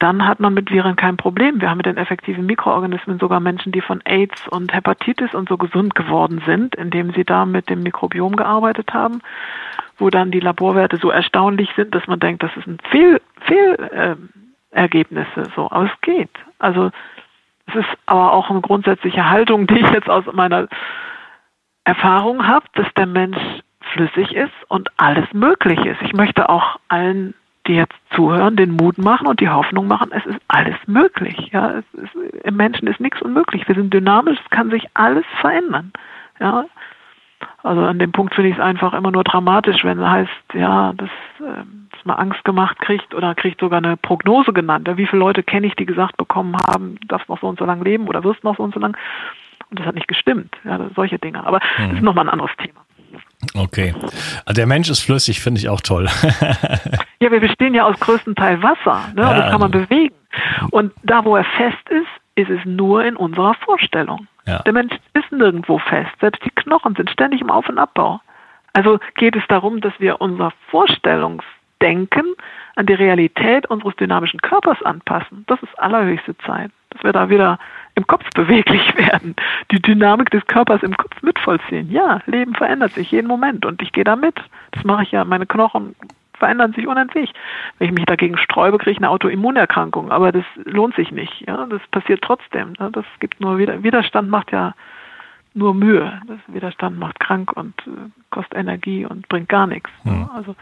[0.00, 1.60] dann hat man mit Viren kein Problem.
[1.60, 5.58] Wir haben mit den effektiven Mikroorganismen sogar Menschen, die von AIDS und Hepatitis und so
[5.58, 9.20] gesund geworden sind, indem sie da mit dem Mikrobiom gearbeitet haben,
[9.98, 13.20] wo dann die Laborwerte so erstaunlich sind, dass man denkt, das ist ein Fehl,
[14.72, 15.40] Fehlergebnisse.
[15.40, 16.30] Äh, so, aber es geht.
[16.58, 16.90] Also
[17.66, 20.66] es ist aber auch eine grundsätzliche Haltung, die ich jetzt aus meiner
[21.84, 23.36] Erfahrung habe, dass der Mensch
[23.92, 26.00] flüssig ist und alles möglich ist.
[26.00, 27.34] Ich möchte auch allen
[27.66, 31.50] die jetzt zuhören, den Mut machen und die Hoffnung machen, es ist alles möglich.
[31.52, 33.68] Ja, ist, Im Menschen ist nichts unmöglich.
[33.68, 35.92] Wir sind dynamisch, es kann sich alles verändern.
[36.40, 36.64] Ja,
[37.62, 40.92] also an dem Punkt finde ich es einfach immer nur dramatisch, wenn es heißt, ja,
[40.94, 44.88] dass, äh, dass man Angst gemacht kriegt oder kriegt sogar eine Prognose genannt.
[44.88, 47.64] Ja, wie viele Leute kenne ich, die gesagt bekommen haben, darfst noch so und so
[47.64, 48.96] lange leben oder wirst noch so und so lang.
[49.70, 50.56] Und das hat nicht gestimmt.
[50.64, 51.46] Ja, solche Dinge.
[51.46, 51.88] Aber mhm.
[51.88, 52.80] das ist nochmal ein anderes Thema.
[53.54, 53.94] Okay.
[54.44, 56.08] Also der Mensch ist flüssig, finde ich auch toll.
[57.20, 59.08] ja, wir bestehen ja aus größten Teil Wasser.
[59.14, 59.22] Ne?
[59.22, 59.34] Ja.
[59.34, 60.14] Das kann man bewegen.
[60.70, 64.26] Und da, wo er fest ist, ist es nur in unserer Vorstellung.
[64.46, 64.60] Ja.
[64.60, 66.10] Der Mensch ist nirgendwo fest.
[66.20, 68.20] Selbst die Knochen sind ständig im Auf- und Abbau.
[68.72, 72.34] Also geht es darum, dass wir unser Vorstellungsdenken
[72.76, 75.44] an die Realität unseres dynamischen Körpers anpassen.
[75.48, 76.70] Das ist allerhöchste Zeit.
[76.90, 77.58] Dass wir da wieder
[78.00, 79.36] im Kopf beweglich werden,
[79.70, 81.90] die Dynamik des Körpers im Kopf mitvollziehen.
[81.90, 84.36] Ja, Leben verändert sich jeden Moment und ich gehe da mit.
[84.72, 85.24] Das mache ich ja.
[85.24, 85.94] Meine Knochen
[86.38, 87.34] verändern sich unentwegt.
[87.78, 91.44] Wenn ich mich dagegen sträube, kriege ich eine Autoimmunerkrankung, aber das lohnt sich nicht.
[91.46, 92.74] Ja, das passiert trotzdem.
[92.78, 92.90] Ne?
[92.92, 94.74] Das gibt nur wieder Widerstand macht ja
[95.52, 96.20] nur Mühe.
[96.26, 99.90] Das Widerstand macht krank und äh, kostet Energie und bringt gar nichts.
[100.04, 100.30] Ja.
[100.34, 100.56] Also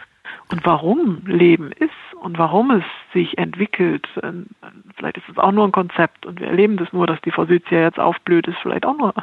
[0.50, 4.06] und warum Leben ist und warum es sich entwickelt.
[4.22, 4.46] Ähm,
[4.96, 7.80] vielleicht ist es auch nur ein Konzept und wir erleben das nur, dass die Forsythia
[7.80, 9.14] jetzt aufblüht, ist vielleicht auch nur.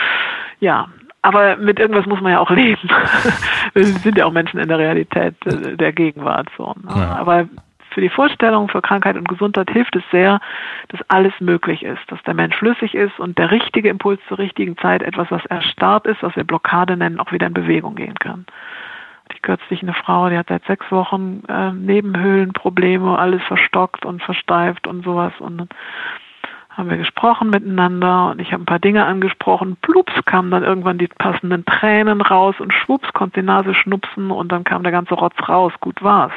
[0.60, 0.88] ja,
[1.22, 2.88] aber mit irgendwas muss man ja auch leben.
[3.74, 6.48] wir sind ja auch Menschen in der Realität äh, der Gegenwart.
[6.56, 6.90] So, ne?
[6.94, 7.16] ja.
[7.16, 7.48] Aber
[7.90, 10.40] für die Vorstellung für Krankheit und Gesundheit hilft es sehr,
[10.88, 14.76] dass alles möglich ist, dass der Mensch flüssig ist und der richtige Impuls zur richtigen
[14.78, 18.44] Zeit, etwas, was erstarrt ist, was wir Blockade nennen, auch wieder in Bewegung gehen kann
[19.24, 24.22] hatte ich kürzlich eine Frau, die hat seit sechs Wochen äh, Nebenhöhlenprobleme, alles verstockt und
[24.22, 25.32] versteift und sowas.
[25.38, 25.68] Und dann
[26.76, 29.76] haben wir gesprochen miteinander und ich habe ein paar Dinge angesprochen.
[29.80, 34.50] Plups kamen dann irgendwann die passenden Tränen raus und schwupps konnte die Nase schnupsen und
[34.50, 35.72] dann kam der ganze Rotz raus.
[35.80, 36.32] Gut war's.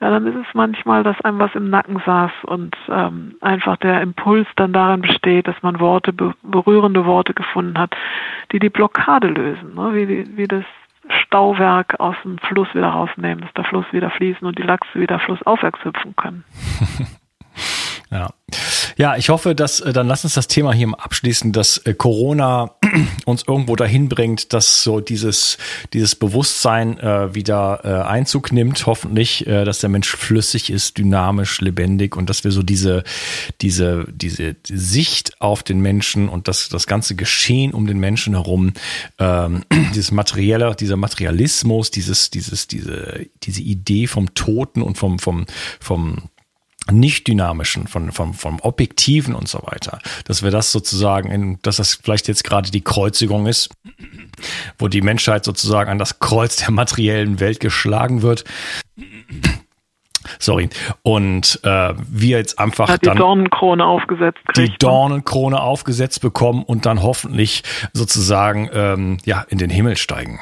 [0.00, 4.00] Ja, dann ist es manchmal, dass einem was im Nacken saß und ähm, einfach der
[4.00, 7.94] Impuls dann darin besteht, dass man Worte, berührende Worte gefunden hat,
[8.50, 9.94] die die Blockade lösen, ne?
[9.94, 10.64] wie, wie das
[11.08, 15.18] Stauwerk aus dem Fluss wieder rausnehmen, dass der Fluss wieder fließen und die Lachse wieder
[15.18, 16.44] flussaufwärts hüpfen können.
[18.12, 18.28] Ja.
[18.96, 22.72] Ja, ich hoffe, dass äh, dann lass uns das Thema hier abschließen, dass äh, Corona
[23.24, 25.58] uns irgendwo dahin bringt, dass so dieses
[25.92, 31.60] dieses Bewusstsein äh, wieder äh, Einzug nimmt, hoffentlich, äh, dass der Mensch flüssig ist, dynamisch,
[31.60, 33.04] lebendig und dass wir so diese
[33.60, 38.72] diese diese Sicht auf den Menschen und das das ganze Geschehen um den Menschen herum,
[39.18, 39.64] ähm,
[39.94, 45.46] dieses materielle, dieser Materialismus, dieses dieses diese diese Idee vom Toten und vom vom
[45.80, 46.30] vom
[46.90, 51.76] nicht dynamischen, von, vom, vom objektiven und so weiter, dass wir das sozusagen, in, dass
[51.76, 53.70] das vielleicht jetzt gerade die Kreuzigung ist,
[54.78, 58.44] wo die Menschheit sozusagen an das Kreuz der materiellen Welt geschlagen wird.
[60.38, 60.68] Sorry.
[61.02, 66.62] Und äh, wir jetzt einfach Hat die dann Dornenkrone aufgesetzt kriegt, die Dornenkrone aufgesetzt bekommen
[66.62, 67.62] und dann hoffentlich
[67.92, 70.40] sozusagen ähm, ja in den Himmel steigen.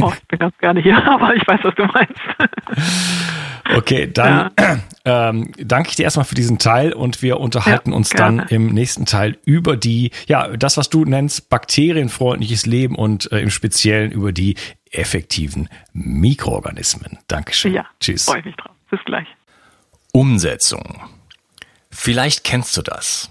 [0.00, 2.20] Oh, ich bin ganz gerne hier, aber ich weiß, was du meinst.
[3.74, 4.78] Okay, dann ja.
[5.28, 8.42] ähm, danke ich dir erstmal für diesen Teil und wir unterhalten ja, uns gerne.
[8.42, 13.40] dann im nächsten Teil über die, ja, das, was du nennst, bakterienfreundliches Leben und äh,
[13.40, 14.56] im Speziellen über die
[14.90, 17.18] effektiven Mikroorganismen.
[17.28, 17.74] Dankeschön.
[17.74, 18.24] Ja, Tschüss.
[18.24, 18.74] Freue mich drauf.
[18.90, 19.26] Bis gleich.
[20.12, 21.02] Umsetzung.
[21.90, 23.30] Vielleicht kennst du das.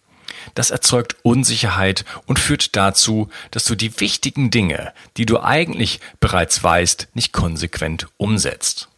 [0.53, 6.63] Das erzeugt Unsicherheit und führt dazu, dass du die wichtigen Dinge, die du eigentlich bereits
[6.63, 8.89] weißt, nicht konsequent umsetzt.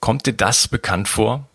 [0.00, 1.48] Kommt dir das bekannt vor?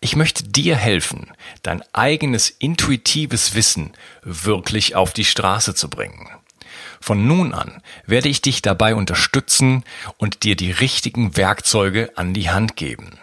[0.00, 6.28] Ich möchte dir helfen, dein eigenes intuitives Wissen wirklich auf die Straße zu bringen.
[7.00, 9.84] Von nun an werde ich dich dabei unterstützen
[10.18, 13.18] und dir die richtigen Werkzeuge an die Hand geben.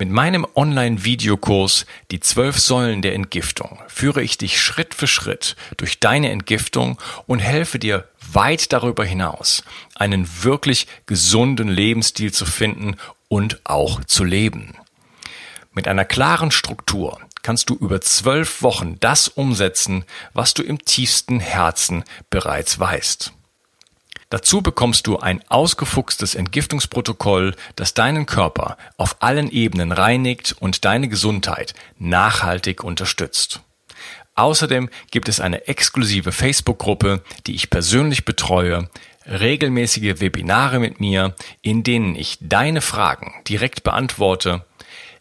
[0.00, 6.00] Mit meinem Online-Videokurs Die zwölf Säulen der Entgiftung führe ich dich Schritt für Schritt durch
[6.00, 9.62] deine Entgiftung und helfe dir weit darüber hinaus,
[9.94, 12.96] einen wirklich gesunden Lebensstil zu finden
[13.28, 14.72] und auch zu leben.
[15.74, 21.40] Mit einer klaren Struktur kannst du über zwölf Wochen das umsetzen, was du im tiefsten
[21.40, 23.34] Herzen bereits weißt.
[24.30, 31.08] Dazu bekommst du ein ausgefuchstes Entgiftungsprotokoll, das deinen Körper auf allen Ebenen reinigt und deine
[31.08, 33.60] Gesundheit nachhaltig unterstützt.
[34.36, 38.88] Außerdem gibt es eine exklusive Facebook-Gruppe, die ich persönlich betreue,
[39.26, 44.64] regelmäßige Webinare mit mir, in denen ich deine Fragen direkt beantworte,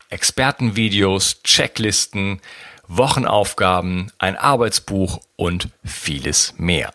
[0.10, 2.42] Expertenvideos, Checklisten,
[2.88, 6.92] Wochenaufgaben, ein Arbeitsbuch und vieles mehr.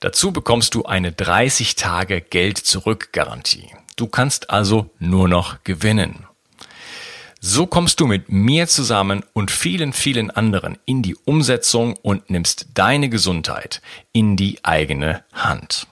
[0.00, 3.68] Dazu bekommst du eine 30 Tage Geld zurück Garantie.
[3.96, 6.26] Du kannst also nur noch gewinnen.
[7.42, 12.68] So kommst du mit mir zusammen und vielen, vielen anderen in die Umsetzung und nimmst
[12.74, 13.82] deine Gesundheit
[14.12, 15.86] in die eigene Hand.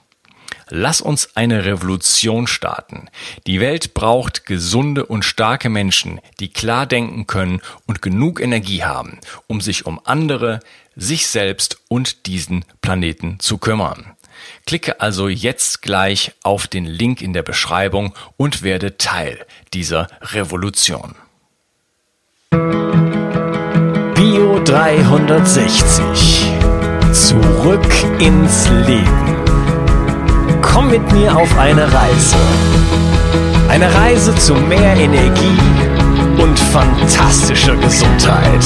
[0.71, 3.09] Lass uns eine Revolution starten.
[3.47, 9.19] Die Welt braucht gesunde und starke Menschen, die klar denken können und genug Energie haben,
[9.47, 10.59] um sich um andere,
[10.99, 14.15] sich selbst und diesen Planeten zu kümmern.
[14.65, 21.15] Klicke also jetzt gleich auf den Link in der Beschreibung und werde Teil dieser Revolution.
[24.15, 26.45] Bio 360.
[27.13, 27.87] Zurück
[28.19, 29.35] ins Leben.
[30.61, 32.35] Komm mit mir auf eine Reise.
[33.69, 35.57] Eine Reise zu mehr Energie
[36.37, 38.65] und fantastischer Gesundheit.